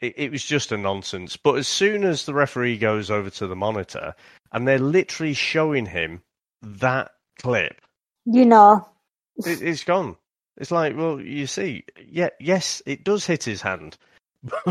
[0.00, 3.46] it, it was just a nonsense but as soon as the referee goes over to
[3.46, 4.14] the monitor
[4.52, 6.22] and they're literally showing him
[6.62, 7.80] that clip.
[8.24, 8.88] You know,
[9.36, 10.16] it, it's gone.
[10.56, 13.96] It's like, well, you see, yeah, yes, it does hit his hand.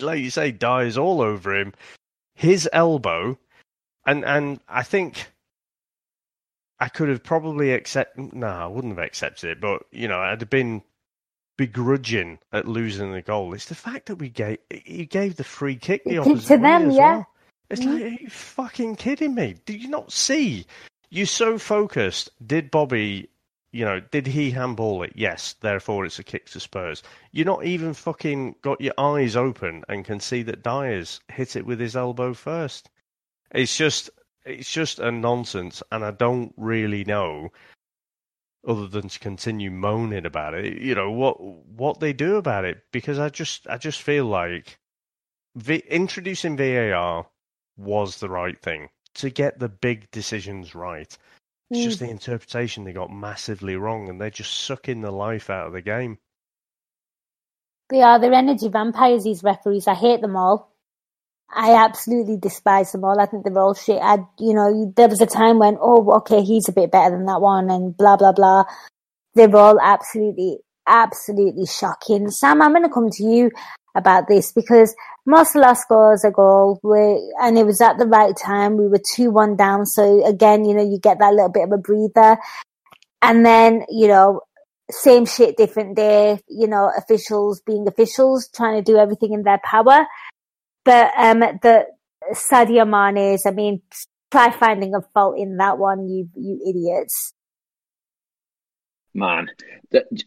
[0.00, 1.72] like you say, Dier's all over him.
[2.34, 3.38] His elbow
[4.06, 5.30] and and I think
[6.80, 8.18] I could have probably accept.
[8.18, 10.82] No, I wouldn't have accepted it, but you know, I'd have been
[11.56, 13.54] begrudging at losing the goal.
[13.54, 16.90] It's the fact that we gave he gave the free kick the opposite to them,
[16.90, 17.16] yeah.
[17.16, 17.26] Well.
[17.70, 19.56] It's like, are you fucking kidding me?
[19.64, 20.66] Did you not see?
[21.08, 22.30] You're so focused.
[22.46, 23.30] Did Bobby,
[23.72, 25.12] you know, did he handball it?
[25.14, 25.54] Yes.
[25.60, 27.02] Therefore, it's a kick to Spurs.
[27.30, 31.64] You're not even fucking got your eyes open and can see that Dier's hit it
[31.64, 32.90] with his elbow first.
[33.50, 34.10] It's just,
[34.44, 37.52] it's just a nonsense, and I don't really know
[38.66, 42.84] other than to continue moaning about it, you know what what they do about it
[42.92, 44.78] because I just I just feel like
[45.56, 47.26] v- introducing VAR
[47.76, 51.16] was the right thing to get the big decisions right.
[51.70, 51.84] It's mm.
[51.84, 55.72] just the interpretation they got massively wrong, and they're just sucking the life out of
[55.72, 56.18] the game.
[57.90, 58.18] They are.
[58.18, 59.24] They're energy vampires.
[59.24, 59.86] These referees.
[59.86, 60.71] I hate them all.
[61.54, 63.20] I absolutely despise them all.
[63.20, 64.00] I think they're all shit.
[64.02, 67.26] I, you know, there was a time when, oh, okay, he's a bit better than
[67.26, 68.64] that one, and blah blah blah.
[69.34, 72.30] They're all absolutely, absolutely shocking.
[72.30, 73.50] Sam, I'm going to come to you
[73.94, 74.94] about this because
[75.26, 76.80] Marcelo scores a goal,
[77.40, 78.76] and it was at the right time.
[78.76, 81.72] We were two one down, so again, you know, you get that little bit of
[81.72, 82.38] a breather,
[83.20, 84.40] and then you know,
[84.90, 86.40] same shit, different day.
[86.48, 90.06] You know, officials being officials, trying to do everything in their power.
[90.84, 91.86] But um, the
[92.32, 93.82] Sadio Mane's, I mean,
[94.30, 97.34] try finding a fault in that one, you you idiots.
[99.14, 99.50] Man,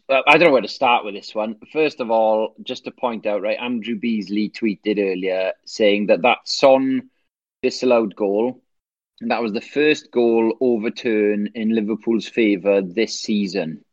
[0.08, 1.56] I don't know where to start with this one.
[1.72, 6.38] First of all, just to point out, right, Andrew Beasley tweeted earlier saying that that
[6.44, 7.10] Son
[7.62, 8.62] disallowed goal,
[9.20, 13.84] and that was the first goal overturn in Liverpool's favour this season.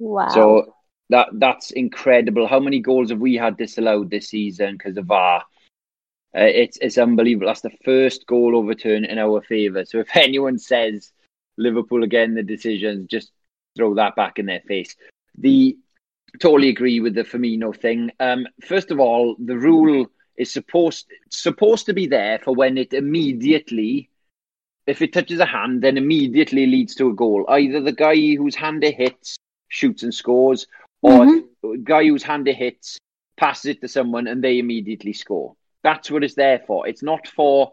[0.00, 0.28] Wow!
[0.28, 0.74] So
[1.10, 2.48] that that's incredible.
[2.48, 5.44] How many goals have we had disallowed this season because of VAR?
[6.36, 7.46] Uh, it's it's unbelievable.
[7.46, 9.84] That's the first goal overturn in our favour.
[9.84, 11.12] So if anyone says
[11.56, 13.30] Liverpool again the decisions, just
[13.76, 14.94] throw that back in their face.
[15.38, 15.76] The
[16.40, 18.10] totally agree with the Firmino thing.
[18.20, 20.06] Um, first of all, the rule
[20.36, 24.10] is supposed supposed to be there for when it immediately,
[24.86, 27.46] if it touches a hand, then immediately leads to a goal.
[27.48, 29.36] Either the guy whose hand it hits
[29.68, 30.66] shoots and scores,
[31.00, 31.72] or mm-hmm.
[31.72, 32.98] the guy whose hand it hits
[33.38, 35.54] passes it to someone and they immediately score.
[35.86, 36.88] That's what it's there for.
[36.88, 37.72] It's not for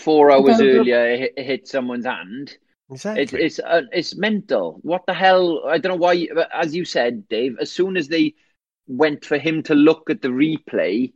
[0.00, 2.56] four hours earlier it hit someone's hand.
[2.90, 3.22] Exactly.
[3.22, 4.78] It's it's, uh, it's mental.
[4.80, 5.62] What the hell?
[5.66, 6.26] I don't know why.
[6.54, 8.32] As you said, Dave, as soon as they
[8.86, 11.12] went for him to look at the replay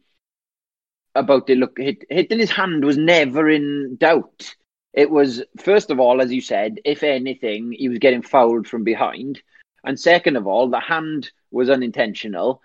[1.15, 4.55] about it, look hit, hitting his hand was never in doubt.
[4.93, 8.85] It was first of all, as you said, if anything, he was getting fouled from
[8.85, 9.43] behind,
[9.83, 12.61] and second of all, the hand was unintentional,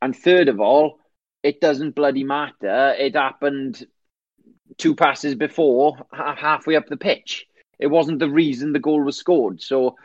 [0.00, 0.99] and third of all,
[1.42, 2.94] it doesn't bloody matter.
[2.98, 3.86] It happened
[4.76, 7.46] two passes before, halfway up the pitch.
[7.78, 9.62] It wasn't the reason the goal was scored.
[9.62, 9.96] So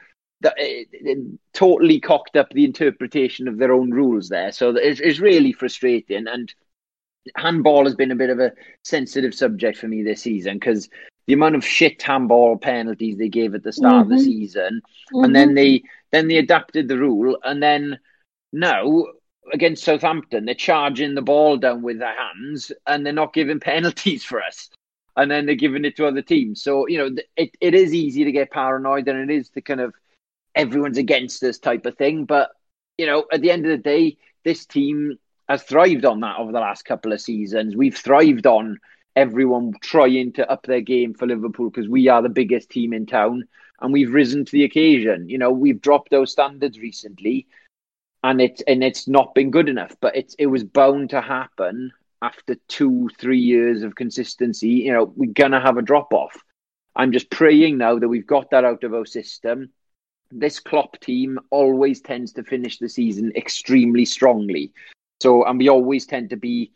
[0.42, 4.52] that it, it totally cocked up the interpretation of their own rules there.
[4.52, 6.28] So it's, it's really frustrating.
[6.28, 6.54] And
[7.36, 8.52] handball has been a bit of a
[8.84, 10.90] sensitive subject for me this season because
[11.28, 14.02] the amount of shit handball penalties they gave at the start mm-hmm.
[14.04, 14.40] of the mm-hmm.
[14.40, 14.82] season,
[15.14, 15.26] mm-hmm.
[15.26, 18.00] and then they then they adapted the rule, and then
[18.54, 19.06] now
[19.54, 24.24] against Southampton, they're charging the ball down with their hands, and they're not giving penalties
[24.24, 24.70] for us
[25.16, 26.62] and then they're giving it to other teams.
[26.62, 29.82] So you know, it, it is easy to get paranoid, and it is the kind
[29.82, 29.94] of
[30.56, 32.26] everyone's against us type of thing.
[32.26, 32.52] But
[32.98, 35.18] you know, at the end of the day, this team
[35.48, 37.76] has thrived on that over the last couple of seasons.
[37.76, 38.80] We've thrived on
[39.16, 43.06] everyone trying to up their game for Liverpool because we are the biggest team in
[43.06, 43.48] town,
[43.80, 45.30] and we've risen to the occasion.
[45.30, 47.48] You know, we've dropped those standards recently.
[48.26, 51.92] And it's and it's not been good enough, but it's it was bound to happen
[52.24, 56.36] after two, three years of consistency, you know, we're gonna have a drop off.
[56.96, 59.70] I'm just praying now that we've got that out of our system.
[60.32, 64.72] This Klopp team always tends to finish the season extremely strongly.
[65.22, 66.72] So, and we always tend to be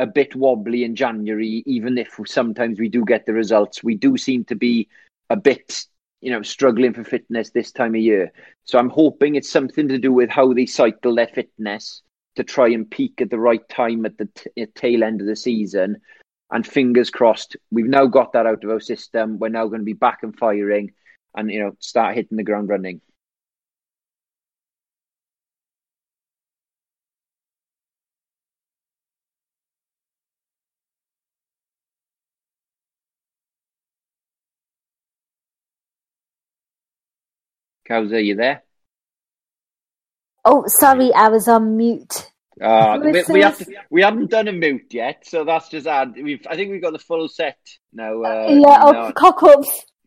[0.00, 3.84] a bit wobbly in January, even if sometimes we do get the results.
[3.84, 4.88] We do seem to be
[5.28, 5.84] a bit,
[6.24, 8.32] you know, struggling for fitness this time of year.
[8.64, 12.02] So I'm hoping it's something to do with how they cycle their fitness
[12.36, 15.36] to try and peak at the right time at the t- tail end of the
[15.36, 15.98] season.
[16.50, 19.38] And fingers crossed, we've now got that out of our system.
[19.38, 20.92] We're now going to be back and firing,
[21.36, 23.02] and you know, start hitting the ground running.
[37.84, 38.62] Cows, are you there?
[40.44, 42.30] Oh, sorry, I was on mute.
[42.60, 46.14] Uh, we, we, have to, we haven't done a mute yet, so that's just add.
[46.14, 47.58] We've I think we've got the full set
[47.92, 48.22] now.
[48.22, 49.84] Uh, yeah, of cock ups.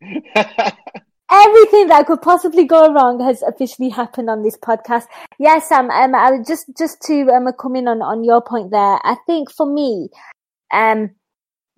[1.30, 5.04] Everything that could possibly go wrong has officially happened on this podcast.
[5.38, 5.90] Yes, Sam.
[5.90, 8.98] Um, I just just to um come in on on your point there.
[9.04, 10.08] I think for me,
[10.72, 11.10] um,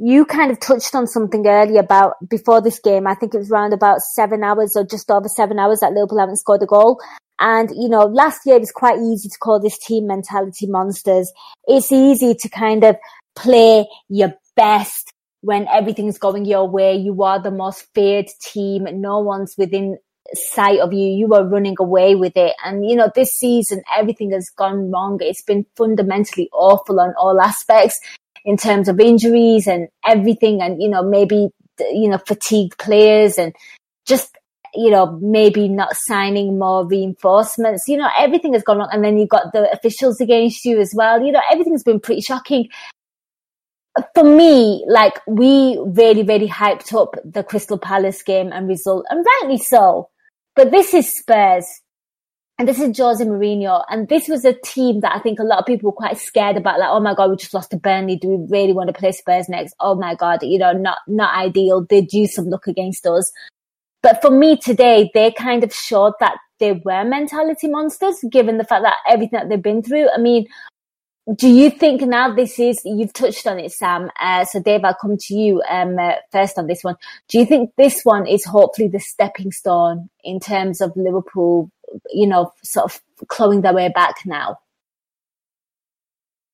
[0.02, 3.06] you kind of touched on something earlier about before this game.
[3.06, 6.18] I think it was around about seven hours or just over seven hours that Liverpool
[6.18, 6.98] haven't scored a goal.
[7.38, 11.30] And, you know, last year it was quite easy to call this team mentality monsters.
[11.66, 12.96] It's easy to kind of
[13.36, 16.96] play your best when everything's going your way.
[16.96, 18.86] You are the most feared team.
[19.02, 19.98] No one's within
[20.32, 21.08] sight of you.
[21.08, 22.54] You are running away with it.
[22.64, 25.18] And, you know, this season, everything has gone wrong.
[25.20, 28.00] It's been fundamentally awful on all aspects
[28.44, 30.62] in terms of injuries and everything.
[30.62, 33.54] And, you know, maybe, you know, fatigued players and
[34.06, 34.36] just
[34.74, 37.88] you know, maybe not signing more reinforcements.
[37.88, 38.88] You know, everything has gone wrong.
[38.92, 41.24] And then you've got the officials against you as well.
[41.24, 42.68] You know, everything's been pretty shocking.
[44.14, 49.26] For me, like, we really, really hyped up the Crystal Palace game and result, and
[49.40, 50.08] rightly so.
[50.54, 51.79] But this is Spurs.
[52.60, 53.82] And this is Jose Mourinho.
[53.88, 56.58] And this was a team that I think a lot of people were quite scared
[56.58, 56.78] about.
[56.78, 58.16] Like, oh my God, we just lost to Burnley.
[58.16, 59.74] Do we really want to play Spurs next?
[59.80, 61.86] Oh my God, you know, not, not ideal.
[61.88, 63.32] They do some luck against us.
[64.02, 68.64] But for me today, they kind of showed that they were mentality monsters, given the
[68.64, 70.10] fact that everything that they've been through.
[70.14, 70.46] I mean,
[71.34, 74.10] do you think now this is you've touched on it, Sam?
[74.20, 76.96] Uh, so, Dave, I'll come to you um, uh, first on this one.
[77.28, 81.70] Do you think this one is hopefully the stepping stone in terms of Liverpool,
[82.10, 84.56] you know, sort of clawing their way back now?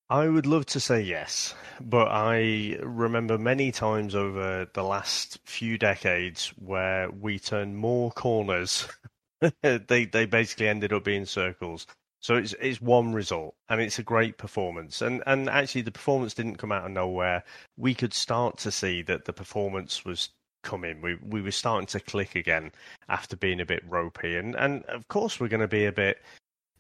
[0.09, 5.79] I would love to say yes, but I remember many times over the last few
[5.79, 8.87] decades where we turned more corners.
[9.63, 11.89] they they basically ended up being circles.
[12.21, 15.03] So it's it's one result, and it's a great performance.
[15.03, 17.43] And and actually, the performance didn't come out of nowhere.
[17.77, 20.31] We could start to see that the performance was
[20.67, 21.01] coming.
[21.01, 22.73] We we were starting to click again
[23.09, 26.19] after being a bit ropey, and and of course we're going to be a bit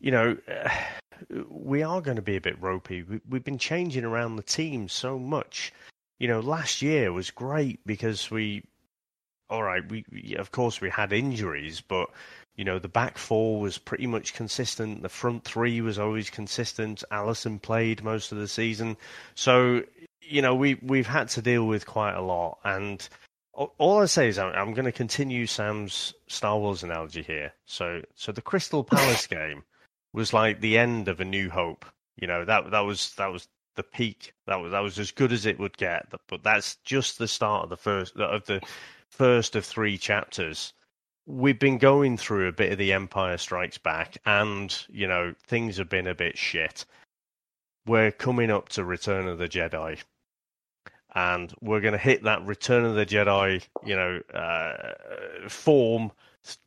[0.00, 0.36] you know,
[1.48, 3.02] we are going to be a bit ropey.
[3.02, 5.72] We, we've been changing around the team so much.
[6.18, 8.64] You know, last year was great because we,
[9.50, 10.04] all right, we
[10.38, 12.08] of course we had injuries, but
[12.56, 15.02] you know the back four was pretty much consistent.
[15.02, 17.04] The front three was always consistent.
[17.12, 18.96] Alisson played most of the season,
[19.34, 19.82] so
[20.22, 22.58] you know we we've had to deal with quite a lot.
[22.64, 23.06] And
[23.56, 27.52] all I say is I'm, I'm going to continue Sam's Star Wars analogy here.
[27.64, 29.64] So so the Crystal Palace game
[30.12, 31.84] was like the end of A New Hope.
[32.16, 34.34] You know that that was that was the peak.
[34.46, 36.06] That was that was as good as it would get.
[36.28, 38.60] But that's just the start of the first of the
[39.10, 40.72] first of three chapters.
[41.26, 45.78] We've been going through a bit of the Empire Strikes Back, and you know things
[45.78, 46.84] have been a bit shit.
[47.86, 50.02] We're coming up to Return of the Jedi,
[51.16, 56.12] and we're going to hit that Return of the Jedi, you know, uh, form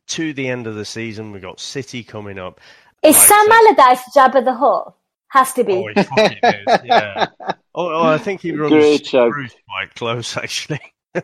[0.08, 1.30] to the end of the season.
[1.30, 2.60] We've got City coming up,
[3.02, 4.94] is like Sam Allardyce Jabba the Hutt?
[5.28, 5.74] Has to be.
[5.74, 6.06] Oh, is,
[6.84, 7.26] yeah.
[7.40, 10.80] oh, oh, I think he runs Bruce quite close, actually.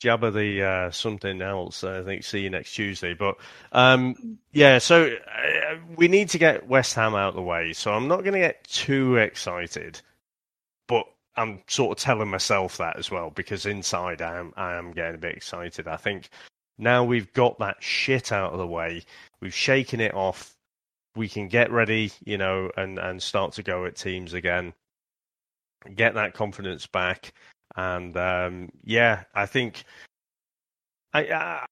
[0.00, 1.84] Jabba the uh, something else.
[1.84, 3.14] I think see you next Tuesday.
[3.14, 3.36] But
[3.72, 7.72] um, yeah, so uh, we need to get West Ham out of the way.
[7.74, 10.00] So I'm not going to get too excited,
[10.90, 14.90] but I'm sort of telling myself that as well because inside I am I am
[14.90, 15.86] getting a bit excited.
[15.86, 16.28] I think
[16.78, 19.04] now we've got that shit out of the way,
[19.40, 20.56] we've shaken it off.
[21.14, 24.74] We can get ready, you know, and and start to go at teams again.
[25.94, 27.32] Get that confidence back,
[27.76, 29.84] and um, yeah, I think
[31.14, 31.26] I.
[31.26, 31.66] Uh,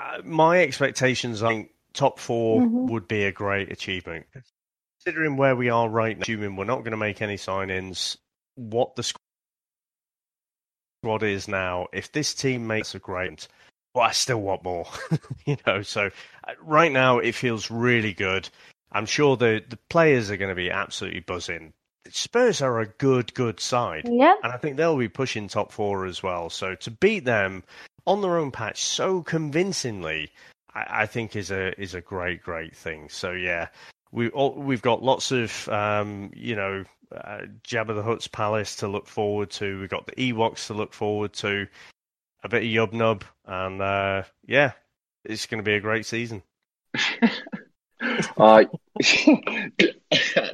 [0.00, 2.86] uh my expectations, I think top 4 mm-hmm.
[2.92, 4.26] would be a great achievement.
[5.04, 8.16] Considering where we are right now, assuming we're not going to make any sign-ins,
[8.54, 9.02] what the
[11.02, 13.46] squad is now, if this team makes a great,
[13.94, 14.86] well, I still want more.
[15.46, 16.10] you know, so
[16.48, 18.48] uh, right now it feels really good.
[18.92, 21.72] I'm sure the the players are going to be absolutely buzzing.
[22.10, 24.08] Spurs are a good, good side.
[24.10, 24.34] Yeah.
[24.42, 26.50] And I think they'll be pushing top four as well.
[26.50, 27.64] So to beat them
[28.06, 30.30] on their own patch so convincingly,
[30.74, 33.08] I, I think is a is a great, great thing.
[33.08, 33.68] So yeah,
[34.14, 38.88] we all, we've got lots of um, you know uh, Jabba the Hutt's palace to
[38.88, 39.80] look forward to.
[39.80, 41.66] We've got the Ewoks to look forward to.
[42.44, 44.72] A bit of Yub Nub, and uh, yeah,
[45.24, 46.42] it's going to be a great season.
[48.36, 48.64] uh,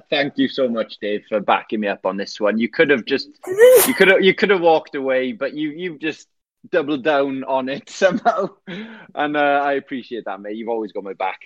[0.09, 2.59] thank you so much, Dave, for backing me up on this one.
[2.59, 3.29] You could have just,
[3.87, 6.29] you could have, you could have walked away, but you, you've just
[6.71, 10.57] doubled down on it somehow, and uh, I appreciate that, mate.
[10.57, 11.41] You've always got my back.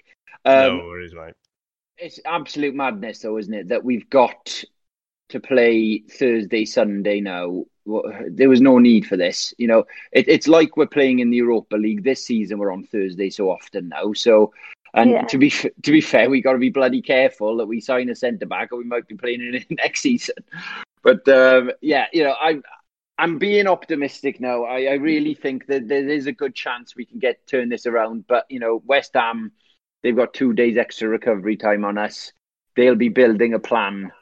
[0.44, 1.34] Um, no worries, mate.
[1.98, 3.68] It's absolute madness, though, isn't it?
[3.68, 4.64] That we've got
[5.28, 7.64] to play Thursday, Sunday now.
[8.28, 9.54] There was no need for this.
[9.58, 12.58] You know, it, it's like we're playing in the Europa League this season.
[12.58, 14.12] We're on Thursday so often now.
[14.12, 14.52] So,
[14.94, 15.22] and yeah.
[15.22, 18.14] to be to be fair, we got to be bloody careful that we sign a
[18.14, 20.36] centre back, or we might be playing in it next season.
[21.02, 22.62] But um, yeah, you know, I'm
[23.18, 24.64] I'm being optimistic now.
[24.64, 27.86] I, I really think that there is a good chance we can get turn this
[27.86, 28.26] around.
[28.26, 29.52] But you know, West Ham,
[30.04, 32.32] they've got two days extra recovery time on us.
[32.76, 34.12] They'll be building a plan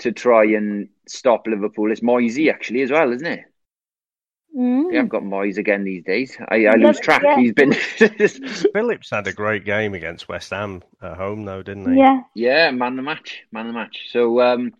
[0.00, 1.90] to try and stop Liverpool.
[1.90, 3.44] It's Moisey actually as well, isn't it?
[4.56, 4.90] Mm.
[4.90, 6.36] We have got Moyes again these days.
[6.48, 7.22] I, I lose track.
[7.24, 7.40] Yeah.
[7.40, 7.72] He's been.
[8.72, 11.98] Phillips had a great game against West Ham at home, though, didn't he?
[11.98, 12.20] Yeah.
[12.34, 14.08] Yeah, man the match, man the match.
[14.10, 14.72] So, um,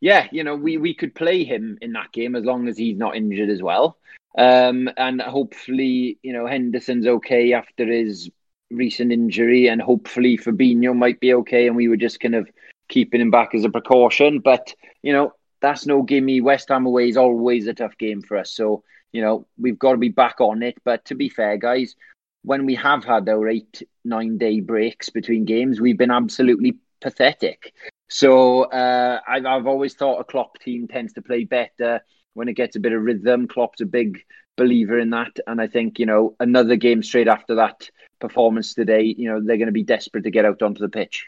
[0.00, 2.96] yeah, you know, we, we could play him in that game as long as he's
[2.96, 3.98] not injured as well.
[4.36, 8.30] Um, and hopefully, you know, Henderson's okay after his
[8.70, 12.48] recent injury, and hopefully Fabinho might be okay, and we were just kind of
[12.88, 14.40] keeping him back as a precaution.
[14.40, 16.40] But you know, that's no gimme.
[16.40, 19.92] West Ham away is always a tough game for us, so you know we've got
[19.92, 20.78] to be back on it.
[20.84, 21.94] But to be fair, guys,
[22.42, 27.72] when we have had our eight nine day breaks between games, we've been absolutely pathetic.
[28.08, 32.00] So uh, I've, I've always thought a Klopp team tends to play better
[32.34, 33.46] when it gets a bit of rhythm.
[33.46, 34.24] Klopp's a big
[34.60, 37.88] believer in that, and I think you know another game straight after that
[38.20, 41.26] performance today, you know they're going to be desperate to get out onto the pitch.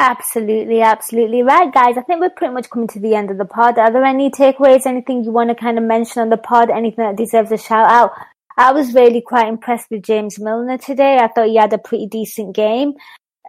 [0.00, 1.96] Absolutely, absolutely right, guys.
[1.98, 3.78] I think we're pretty much coming to the end of the pod.
[3.78, 4.86] Are there any takeaways?
[4.86, 6.70] Anything you want to kind of mention on the pod?
[6.70, 8.12] Anything that deserves a shout out?
[8.56, 11.16] I was really quite impressed with James Milner today.
[11.16, 12.94] I thought he had a pretty decent game.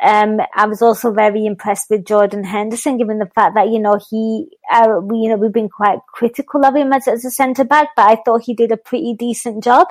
[0.01, 3.99] Um, I was also very impressed with Jordan Henderson, given the fact that you know
[4.09, 7.65] he, uh, we, you know, we've been quite critical of him as, as a centre
[7.65, 9.87] back, but I thought he did a pretty decent job,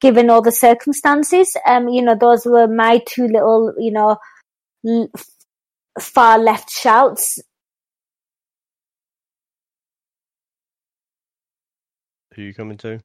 [0.00, 1.56] given all the circumstances.
[1.66, 4.18] Um, you know, those were my two little, you know,
[4.86, 5.10] l-
[5.98, 7.40] far left shouts.
[12.34, 13.00] Who are you coming to?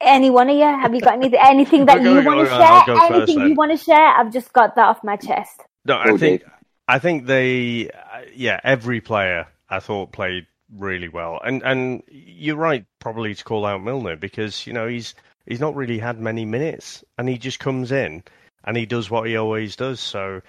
[0.00, 0.64] Any one of you?
[0.64, 3.12] Have you got anything, anything that you want to share?
[3.12, 4.08] Anything you want to share?
[4.08, 5.62] I've just got that off my chest.
[5.84, 6.42] No, I think
[6.88, 12.56] I think they, uh, yeah, every player I thought played really well, and and you're
[12.56, 15.14] right, probably to call out Milner because you know he's
[15.46, 18.22] he's not really had many minutes, and he just comes in
[18.66, 20.00] and he does what he always does.
[20.00, 20.42] So,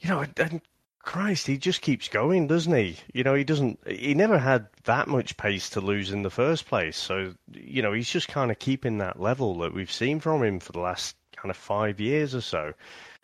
[0.00, 0.60] you know, and
[1.02, 2.96] Christ, he just keeps going, doesn't he?
[3.12, 3.80] You know, he doesn't.
[3.86, 6.96] He never had that much pace to lose in the first place.
[6.96, 10.60] So, you know, he's just kind of keeping that level that we've seen from him
[10.60, 12.72] for the last kind of five years or so.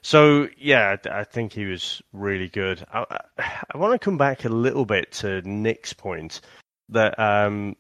[0.03, 2.85] So, yeah, I think he was really good.
[2.93, 3.05] I,
[3.39, 6.41] I want to come back a little bit to Nick's point
[6.89, 7.76] that um,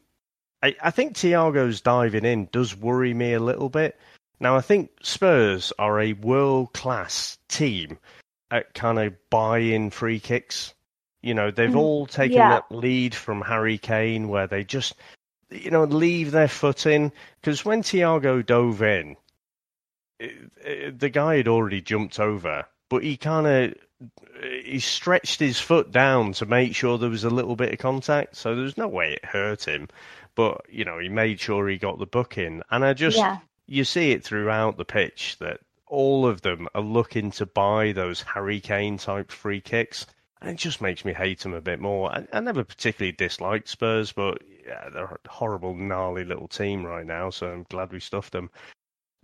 [0.62, 3.98] I, think Thiago's diving in does worry me a little bit.
[4.40, 7.98] Now, I think Spurs are a world class team
[8.50, 10.74] at kind of buy-in free kicks.
[11.22, 12.50] You know, they've mm, all taken yeah.
[12.50, 14.94] that lead from Harry Kane, where they just,
[15.50, 17.12] you know, leave their foot in.
[17.40, 19.16] Because when Thiago dove in,
[20.20, 23.74] it, it, the guy had already jumped over, but he kind of
[24.62, 28.36] he stretched his foot down to make sure there was a little bit of contact.
[28.36, 29.88] So there's no way it hurt him,
[30.34, 32.62] but you know, he made sure he got the book in.
[32.70, 33.38] And I just, yeah.
[33.66, 38.22] you see it throughout the pitch that all of them are looking to buy those
[38.22, 40.06] Harry Kane type free kicks.
[40.40, 42.12] And it just makes me hate them a bit more.
[42.12, 47.06] I, I never particularly disliked Spurs, but yeah, they're a horrible, gnarly little team right
[47.06, 47.30] now.
[47.30, 48.50] So I'm glad we stuffed them.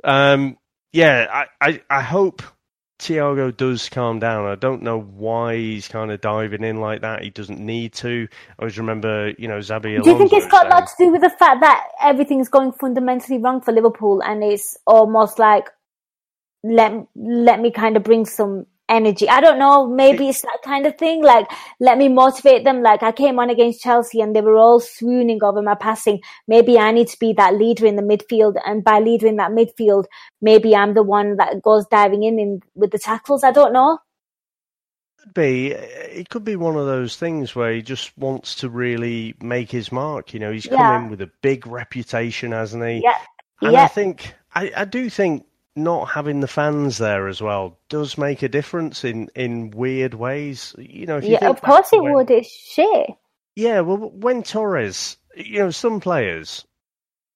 [0.03, 0.59] Um,
[0.93, 2.43] yeah, I, I, I hope
[2.99, 4.47] Thiago does calm down.
[4.47, 7.23] I don't know why he's kind of diving in like that.
[7.23, 8.29] He doesn't need to.
[8.59, 10.03] I always remember, you know, Xabi.
[10.03, 12.73] Do you think it's got a lot to do with the fact that everything's going
[12.73, 15.71] fundamentally wrong for Liverpool, and it's almost like
[16.65, 19.29] let let me kind of bring some energy.
[19.29, 21.23] I don't know, maybe it's that kind of thing.
[21.23, 21.47] Like,
[21.81, 22.83] let me motivate them.
[22.83, 26.21] Like, I came on against Chelsea and they were all swooning over my passing.
[26.47, 28.57] Maybe I need to be that leader in the midfield.
[28.67, 30.05] And by leader in that midfield,
[30.41, 33.45] maybe I'm the one that goes diving in, in with the tackles.
[33.45, 33.99] I don't know.
[35.19, 35.75] Could be.
[35.75, 39.71] Eh, it could be one of those things where he just wants to really make
[39.71, 40.35] his mark.
[40.35, 41.03] You know, he's come yeah.
[41.03, 43.01] in with a big reputation, hasn't he?
[43.03, 43.17] Yeah.
[43.63, 43.85] And yeah.
[43.85, 45.47] I think, I, I do think
[45.77, 50.75] not having the fans there as well does make a difference in, in weird ways.
[50.79, 52.31] You know, yeah, of course it when, would.
[52.31, 53.11] It's shit.
[53.57, 56.65] Yeah, well, when Torres, you know, some players,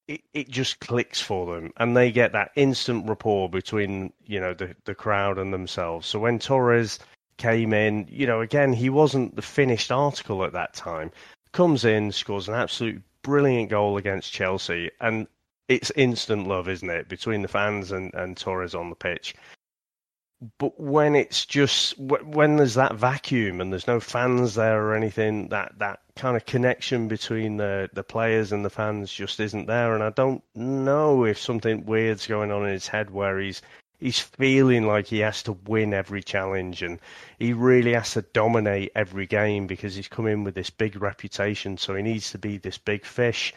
[0.06, 4.54] it, it just clicks for them, and they get that instant rapport between you know
[4.54, 6.06] the the crowd and themselves.
[6.06, 6.98] So when Torres
[7.36, 11.10] came in, you know, again, he wasn't the finished article at that time.
[11.52, 15.26] Comes in, scores an absolute brilliant goal against Chelsea, and
[15.68, 19.34] it's instant love, isn't it, between the fans and, and Torres on the pitch.
[20.58, 25.48] But when it's just when there's that vacuum and there's no fans there or anything,
[25.48, 29.94] that, that kind of connection between the, the players and the fans just isn't there.
[29.94, 33.62] And I don't know if something weird's going on in his head where he's
[33.98, 37.00] he's feeling like he has to win every challenge and
[37.40, 41.76] he really has to dominate every game because he's come in with this big reputation.
[41.76, 43.52] So he needs to be this big fish.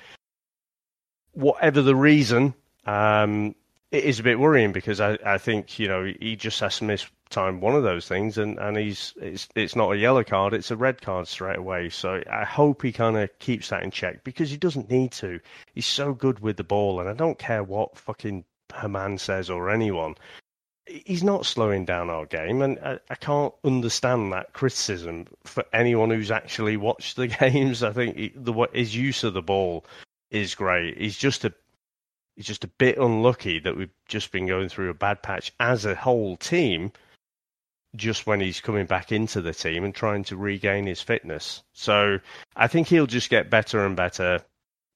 [1.33, 2.53] Whatever the reason,
[2.85, 3.55] um,
[3.91, 6.85] it is a bit worrying because I, I think you know he just has to
[6.85, 10.53] miss time one of those things and, and he's it's it's not a yellow card
[10.53, 11.89] it's a red card straight away.
[11.89, 15.39] So I hope he kind of keeps that in check because he doesn't need to.
[15.73, 19.69] He's so good with the ball and I don't care what fucking Hamann says or
[19.69, 20.15] anyone,
[20.85, 26.09] he's not slowing down our game, and I, I, can't understand that criticism for anyone
[26.09, 27.83] who's actually watched the games.
[27.83, 29.85] I think he, the his use of the ball
[30.31, 30.97] is great.
[30.97, 31.53] He's just a
[32.35, 35.85] he's just a bit unlucky that we've just been going through a bad patch as
[35.85, 36.91] a whole team.
[37.93, 42.19] Just when he's coming back into the team and trying to regain his fitness, so
[42.55, 44.45] I think he'll just get better and better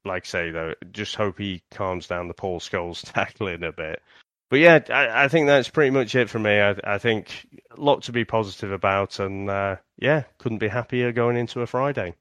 [0.06, 4.02] like say though, just hope he calms down the Paul Scholes tackling a bit.
[4.50, 6.62] But yeah, I, I, think that's pretty much it for me.
[6.62, 11.12] I, I think a lot to be positive about, and uh, yeah, couldn't be happier
[11.12, 12.14] going into a Friday.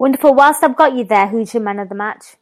[0.00, 0.32] Wonderful.
[0.32, 2.36] Whilst I've got you there, who's your man of the match?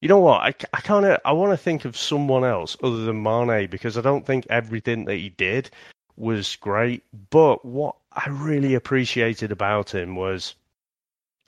[0.00, 0.40] You know what?
[0.40, 3.96] I, I kind of I want to think of someone else other than Mane because
[3.96, 5.70] I don't think everything that he did
[6.16, 7.04] was great.
[7.30, 10.56] But what I really appreciated about him was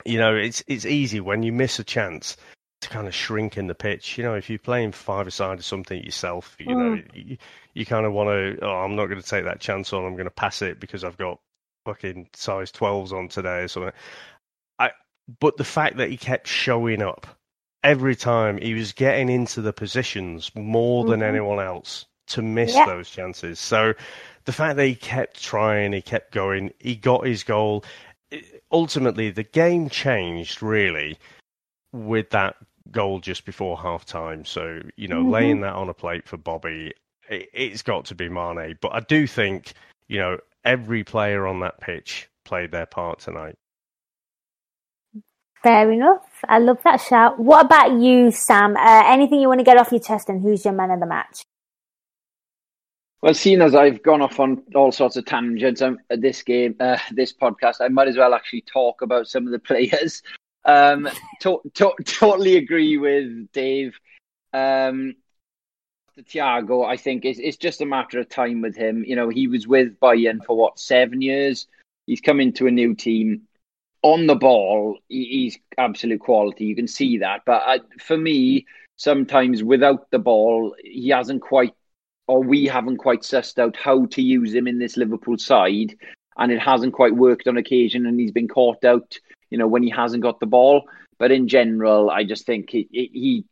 [0.05, 2.37] you know, it's it's easy when you miss a chance
[2.79, 4.17] to kind of shrink in the pitch.
[4.17, 6.77] You know, if you're playing five aside or something yourself, you mm.
[6.77, 7.37] know, you,
[7.73, 8.65] you kind of want to.
[8.65, 10.05] Oh, I'm not going to take that chance on.
[10.05, 11.39] I'm going to pass it because I've got
[11.85, 13.93] fucking size 12s on today or something.
[14.77, 14.91] I,
[15.39, 17.27] but the fact that he kept showing up
[17.83, 21.29] every time, he was getting into the positions more than mm-hmm.
[21.29, 22.85] anyone else to miss yeah.
[22.85, 23.59] those chances.
[23.59, 23.93] So
[24.45, 27.83] the fact that he kept trying, he kept going, he got his goal
[28.71, 31.17] ultimately the game changed really
[31.91, 32.55] with that
[32.91, 34.45] goal just before half time.
[34.45, 35.31] So, you know, mm-hmm.
[35.31, 36.93] laying that on a plate for Bobby,
[37.29, 38.77] it, has got to be Mane.
[38.81, 39.73] But I do think,
[40.07, 43.55] you know, every player on that pitch played their part tonight.
[45.63, 46.25] Fair enough.
[46.47, 47.37] I love that shout.
[47.39, 48.77] What about you, Sam?
[48.77, 51.05] Uh, anything you want to get off your chest and who's your man of the
[51.05, 51.43] match?
[53.21, 56.97] Well, seeing as I've gone off on all sorts of tangents um, this game, uh,
[57.11, 60.23] this podcast, I might as well actually talk about some of the players.
[60.63, 61.09] Um,
[61.41, 63.99] to- to- totally agree with Dave.
[64.53, 65.15] Um,
[66.23, 69.03] Thiago, I think it's, it's just a matter of time with him.
[69.05, 71.67] You know, he was with Bayern for what seven years.
[72.07, 73.43] He's coming to a new team.
[74.01, 76.65] On the ball, he's absolute quality.
[76.65, 77.41] You can see that.
[77.45, 78.65] But uh, for me,
[78.95, 81.73] sometimes without the ball, he hasn't quite
[82.29, 85.95] or we haven't quite sussed out how to use him in this Liverpool side,
[86.37, 89.17] and it hasn't quite worked on occasion, and he's been caught out,
[89.49, 90.83] you know, when he hasn't got the ball.
[91.17, 93.45] But in general, I just think he, he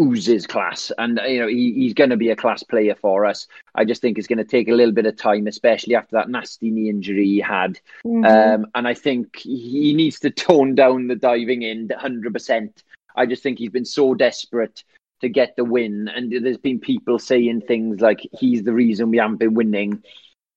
[0.00, 3.46] oozes class, and you know he, he's going to be a class player for us.
[3.74, 6.28] I just think it's going to take a little bit of time, especially after that
[6.28, 7.78] nasty knee injury he had.
[8.04, 8.24] Mm-hmm.
[8.24, 12.82] Um, and I think he needs to tone down the diving in, hundred percent.
[13.14, 14.84] I just think he's been so desperate
[15.22, 16.08] to get the win.
[16.08, 20.02] And there's been people saying things like he's the reason we haven't been winning.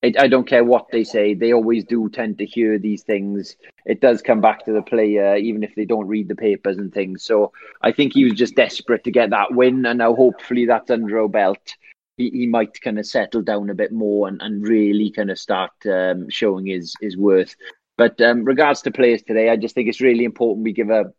[0.01, 3.55] It, I don't care what they say; they always do tend to hear these things.
[3.85, 6.93] It does come back to the player, even if they don't read the papers and
[6.93, 7.23] things.
[7.23, 7.51] So
[7.81, 11.19] I think he was just desperate to get that win, and now hopefully that's under
[11.19, 11.75] our belt.
[12.17, 15.37] He, he might kind of settle down a bit more and, and really kind of
[15.37, 17.55] start um, showing his his worth.
[17.97, 21.13] But um, regards to players today, I just think it's really important we give a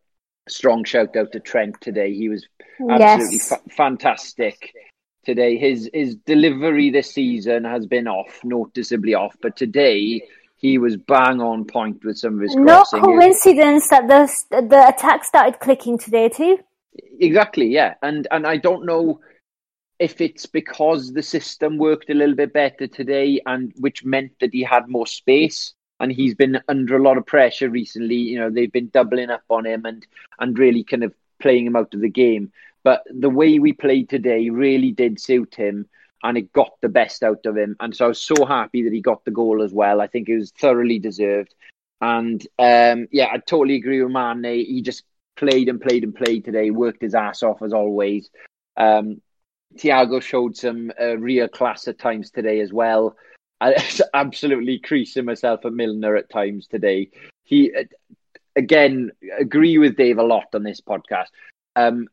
[0.47, 2.13] strong shout out to Trent today.
[2.13, 2.47] He was
[2.89, 3.49] absolutely yes.
[3.49, 4.73] fa- fantastic
[5.27, 5.57] today.
[5.57, 10.23] His his delivery this season has been off, noticeably off, but today
[10.55, 15.23] he was bang on point with some of his no coincidence that the the attack
[15.23, 16.57] started clicking today too.
[17.19, 19.19] Exactly, yeah, and and I don't know
[19.99, 24.53] if it's because the system worked a little bit better today, and which meant that
[24.53, 28.15] he had more space and he's been under a lot of pressure recently.
[28.15, 30.07] You know, they've been doubling up on him and
[30.39, 32.51] and really kind of playing him out of the game.
[32.87, 35.89] But the way we played today really did suit him
[36.23, 37.75] and it got the best out of him.
[37.81, 39.99] And so I was so happy that he got the goal as well.
[39.99, 41.53] I think it was thoroughly deserved.
[41.99, 44.65] And um, yeah, I totally agree with Mane.
[44.65, 45.03] He just
[45.35, 48.29] played and played and played today, worked his ass off as always.
[48.77, 49.21] Um,
[49.75, 53.17] Thiago showed some uh, real class at times today as well.
[53.59, 53.75] I
[54.13, 57.09] absolutely creasing myself at Milner at times today.
[57.43, 57.69] He
[58.55, 61.27] again, agree with Dave a lot on this podcast.
[61.75, 62.07] Um,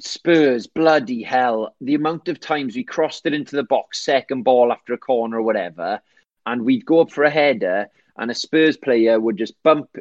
[0.00, 1.74] Spurs, bloody hell.
[1.80, 5.38] The amount of times we crossed it into the box, second ball after a corner
[5.38, 6.00] or whatever,
[6.46, 9.96] and we'd go up for a header, and a Spurs player would just bump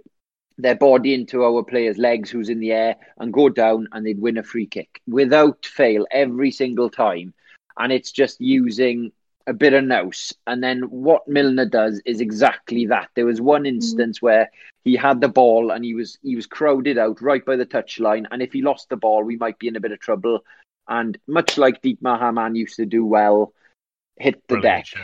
[0.57, 4.21] their body into our player's legs who's in the air and go down, and they'd
[4.21, 7.33] win a free kick without fail every single time.
[7.77, 9.11] And it's just using
[9.47, 10.33] a bit of nous.
[10.47, 13.09] And then what Milner does is exactly that.
[13.15, 13.75] There was one mm-hmm.
[13.75, 14.25] instance mm-hmm.
[14.25, 14.51] where
[14.83, 18.25] he had the ball and he was he was crowded out right by the touchline.
[18.31, 20.43] And if he lost the ball, we might be in a bit of trouble.
[20.87, 23.53] And much like Dietmar Hamann used to do well,
[24.17, 25.01] hit the Brilliant deck.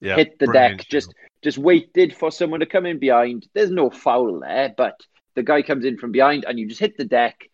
[0.00, 0.82] Yeah, hit the deck.
[0.82, 0.86] Show.
[0.90, 3.46] Just just waited for someone to come in behind.
[3.54, 5.00] There's no foul there, but
[5.34, 7.48] the guy comes in from behind and you just hit the deck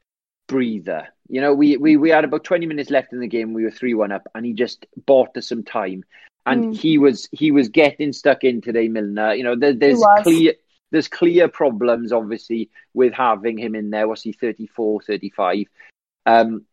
[0.47, 1.09] breather.
[1.29, 3.53] You know, we, we, we had about 20 minutes left in the game.
[3.53, 6.05] We were 3 1 up, and he just bought us some time.
[6.47, 6.77] And mm.
[6.77, 9.35] he was he was getting stuck in today, Milner.
[9.35, 10.55] You know, there, there's clear
[10.91, 14.09] there's clear problems, obviously, with having him in there.
[14.09, 15.67] Was he 34, 35?
[16.25, 16.65] Um,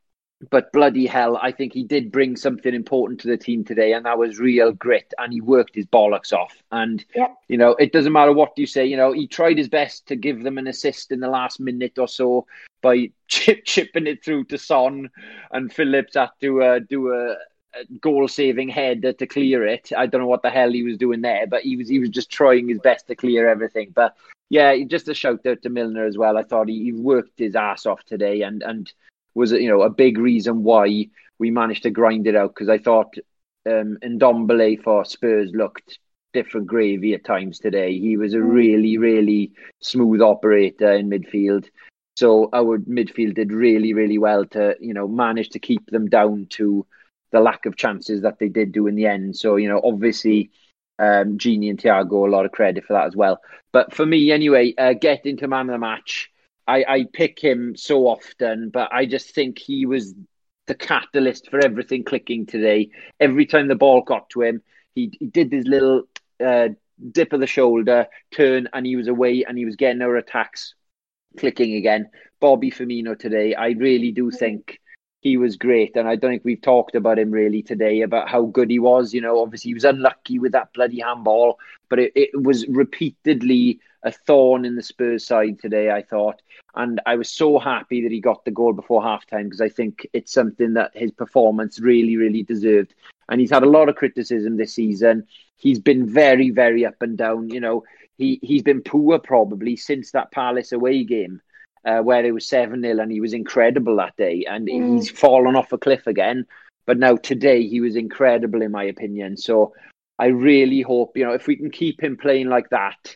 [0.49, 4.05] but bloody hell, I think he did bring something important to the team today, and
[4.05, 5.13] that was real grit.
[5.17, 6.53] And he worked his bollocks off.
[6.71, 7.35] And yep.
[7.47, 8.85] you know, it doesn't matter what you say.
[8.85, 11.97] You know, he tried his best to give them an assist in the last minute
[11.97, 12.45] or so
[12.81, 15.09] by chip, chipping it through to Son,
[15.51, 19.91] and Phillips had to uh, do a, a goal-saving header to clear it.
[19.95, 22.09] I don't know what the hell he was doing there, but he was he was
[22.09, 23.91] just trying his best to clear everything.
[23.95, 24.15] But
[24.49, 26.37] yeah, just a shout out to Milner as well.
[26.37, 28.91] I thought he, he worked his ass off today, and and
[29.35, 31.07] was you know a big reason why
[31.37, 33.15] we managed to grind it out because I thought
[33.67, 35.99] um, Ndombele for Spurs looked
[36.33, 37.97] different gravy at times today.
[37.97, 38.51] He was a mm.
[38.51, 39.51] really really
[39.81, 41.67] smooth operator in midfield.
[42.15, 46.47] So our midfield did really really well to you know manage to keep them down
[46.51, 46.85] to
[47.31, 49.35] the lack of chances that they did do in the end.
[49.35, 50.51] So you know obviously
[50.97, 53.41] um, Gini and Thiago a lot of credit for that as well.
[53.73, 56.31] But for me anyway, uh, getting to man of the match.
[56.67, 60.13] I, I pick him so often, but I just think he was
[60.67, 62.89] the catalyst for everything clicking today.
[63.19, 64.61] Every time the ball got to him,
[64.95, 66.03] he, he did his little
[66.43, 66.69] uh,
[67.11, 70.73] dip of the shoulder, turn, and he was away and he was getting our attacks
[71.37, 72.09] clicking again.
[72.39, 74.79] Bobby Firmino today, I really do think
[75.25, 75.95] he was great.
[75.95, 79.11] And I don't think we've talked about him really today about how good he was.
[79.11, 81.57] You know, obviously he was unlucky with that bloody handball,
[81.89, 86.43] but it, it was repeatedly a thorn in the Spurs side today, I thought.
[86.75, 90.07] And I was so happy that he got the goal before halftime because I think
[90.13, 92.93] it's something that his performance really, really deserved.
[93.27, 95.25] And he's had a lot of criticism this season.
[95.55, 97.49] He's been very, very up and down.
[97.49, 97.83] You know,
[98.19, 101.41] he, he's been poor probably since that Palace away game.
[101.85, 104.43] Uh, where it was 7 0 and he was incredible that day.
[104.49, 104.95] And mm.
[104.95, 106.47] he's fallen off a cliff again.
[106.87, 109.37] But now today he was incredible, in my opinion.
[109.37, 109.73] So
[110.17, 113.15] I really hope, you know, if we can keep him playing like that,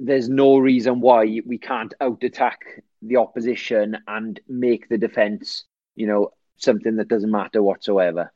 [0.00, 2.60] there's no reason why we can't out attack
[3.02, 5.64] the opposition and make the defense,
[5.96, 8.32] you know, something that doesn't matter whatsoever.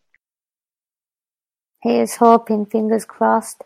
[1.82, 3.64] Here's hoping, fingers crossed.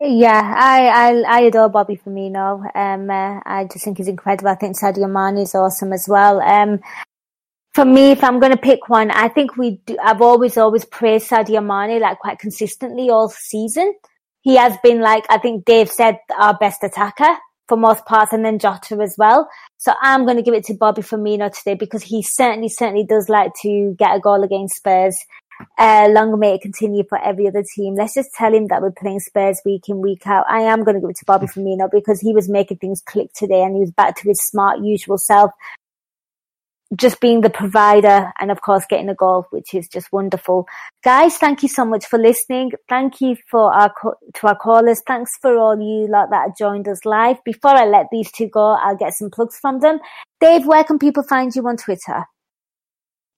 [0.00, 2.74] Yeah, I, I, I adore Bobby Firmino.
[2.74, 4.48] Um, uh, I just think he's incredible.
[4.48, 6.40] I think Sadio Mane is awesome as well.
[6.40, 6.80] Um,
[7.74, 10.84] for me, if I'm going to pick one, I think we do, I've always, always
[10.84, 13.94] praised Sadio Mane like quite consistently all season
[14.42, 17.36] he has been like, I think Dave said, our best attacker
[17.68, 19.48] for most parts and then Jota as well.
[19.76, 23.28] So I'm going to give it to Bobby Firmino today because he certainly, certainly does
[23.28, 25.16] like to get a goal against Spurs.
[25.78, 27.94] Uh, long may it continue for every other team.
[27.94, 30.46] Let's just tell him that we're playing Spurs week in, week out.
[30.48, 33.32] I am going to give it to Bobby Firmino because he was making things click
[33.34, 35.50] today and he was back to his smart, usual self
[36.96, 40.66] just being the provider and of course getting a goal, which is just wonderful.
[41.04, 42.72] Guys, thank you so much for listening.
[42.88, 43.92] Thank you for our,
[44.34, 45.00] to our callers.
[45.06, 47.36] Thanks for all you lot that joined us live.
[47.44, 50.00] Before I let these two go, I'll get some plugs from them.
[50.40, 52.24] Dave, where can people find you on Twitter?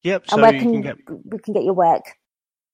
[0.03, 0.29] Yep.
[0.29, 0.97] So and where can, can get...
[1.25, 2.03] we can get your work?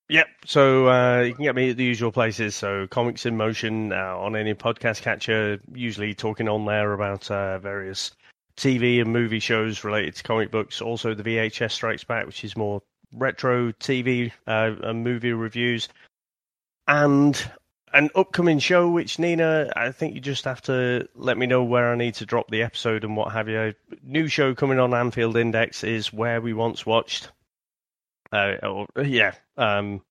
[0.09, 0.27] Yep.
[0.47, 2.55] So uh, you can get me at the usual places.
[2.57, 7.59] So Comics in Motion uh, on any podcast catcher, usually talking on there about uh,
[7.59, 8.13] various
[8.57, 10.81] TV and movie shows related to comic books.
[10.81, 12.83] Also, the VHS Strikes Back, which is more
[13.13, 15.89] retro TV uh, and movie reviews,
[16.89, 17.51] and
[17.93, 18.91] an upcoming show.
[18.91, 22.27] Which Nina, I think you just have to let me know where I need to
[22.27, 23.75] drop the episode and what have you.
[24.03, 27.31] New show coming on Anfield Index is where we once watched.
[28.33, 30.03] Uh, or, yeah, um,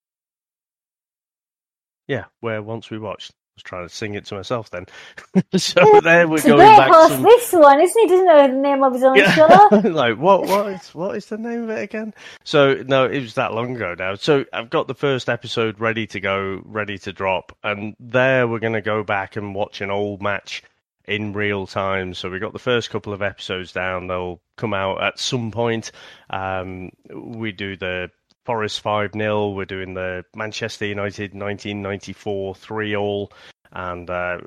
[2.08, 4.86] yeah, where once we watched was trying to sing it to myself then.
[5.56, 6.92] so there we're going back.
[6.92, 7.22] Host, some...
[7.22, 8.08] This one, isn't he?
[8.08, 9.32] Doesn't know the name of his own yeah.
[9.32, 9.68] show.
[9.88, 10.42] like what?
[10.42, 12.14] What is what is the name of it again?
[12.44, 14.14] So no, it was that long ago now.
[14.14, 18.60] So I've got the first episode ready to go, ready to drop, and there we're
[18.60, 20.62] going to go back and watch an old match
[21.06, 22.14] in real time.
[22.14, 24.06] So we got the first couple of episodes down.
[24.06, 25.90] They'll come out at some point.
[26.30, 28.10] Um, we do the
[28.48, 29.50] Forest 5 0.
[29.50, 33.30] We're doing the Manchester United 1994 3 all.
[33.72, 34.38] And uh,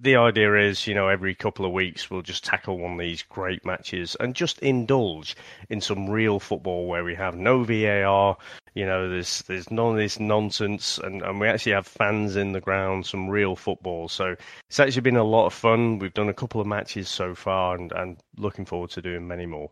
[0.00, 3.22] the idea is, you know, every couple of weeks we'll just tackle one of these
[3.22, 5.36] great matches and just indulge
[5.70, 8.36] in some real football where we have no VAR.
[8.74, 12.50] You know, there's there's none of this nonsense, and, and we actually have fans in
[12.50, 14.08] the ground, some real football.
[14.08, 14.34] So
[14.68, 16.00] it's actually been a lot of fun.
[16.00, 19.46] We've done a couple of matches so far, and, and looking forward to doing many
[19.46, 19.70] more.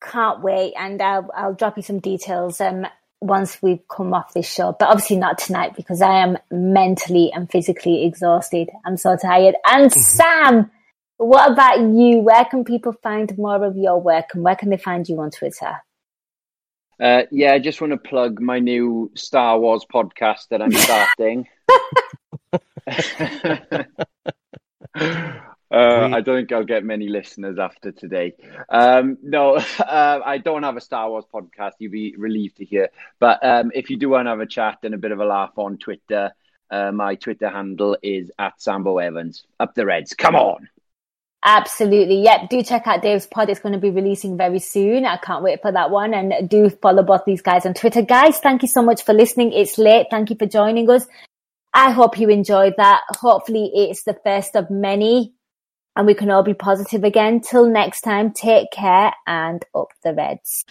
[0.00, 2.86] Can't wait, and I'll I'll drop you some details um,
[3.20, 7.50] once we've come off this show, but obviously not tonight because I am mentally and
[7.50, 8.70] physically exhausted.
[8.84, 9.56] I'm so tired.
[9.66, 10.00] And mm-hmm.
[10.00, 10.70] Sam,
[11.16, 12.18] what about you?
[12.18, 15.30] Where can people find more of your work and where can they find you on
[15.30, 15.78] Twitter?
[17.00, 21.46] Uh, yeah, I just want to plug my new Star Wars podcast that I'm starting.
[25.70, 28.34] Uh, I don't think I'll get many listeners after today.
[28.70, 31.72] Um, no, uh, I don't have a Star Wars podcast.
[31.78, 32.88] You'd be relieved to hear.
[33.18, 35.26] But um, if you do want to have a chat and a bit of a
[35.26, 36.32] laugh on Twitter,
[36.70, 39.44] uh, my Twitter handle is at Sambo Evans.
[39.60, 40.14] Up the Reds.
[40.14, 40.68] Come on.
[41.44, 42.22] Absolutely.
[42.22, 42.50] Yep.
[42.50, 43.48] Do check out Dave's pod.
[43.48, 45.04] It's going to be releasing very soon.
[45.04, 46.12] I can't wait for that one.
[46.12, 48.02] And do follow both these guys on Twitter.
[48.02, 49.52] Guys, thank you so much for listening.
[49.52, 50.08] It's late.
[50.10, 51.06] Thank you for joining us.
[51.72, 53.02] I hope you enjoyed that.
[53.20, 55.34] Hopefully it's the first of many
[55.98, 57.40] and we can all be positive again.
[57.40, 60.64] Till next time, take care and up the Reds.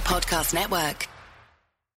[0.00, 1.15] Podcast Network.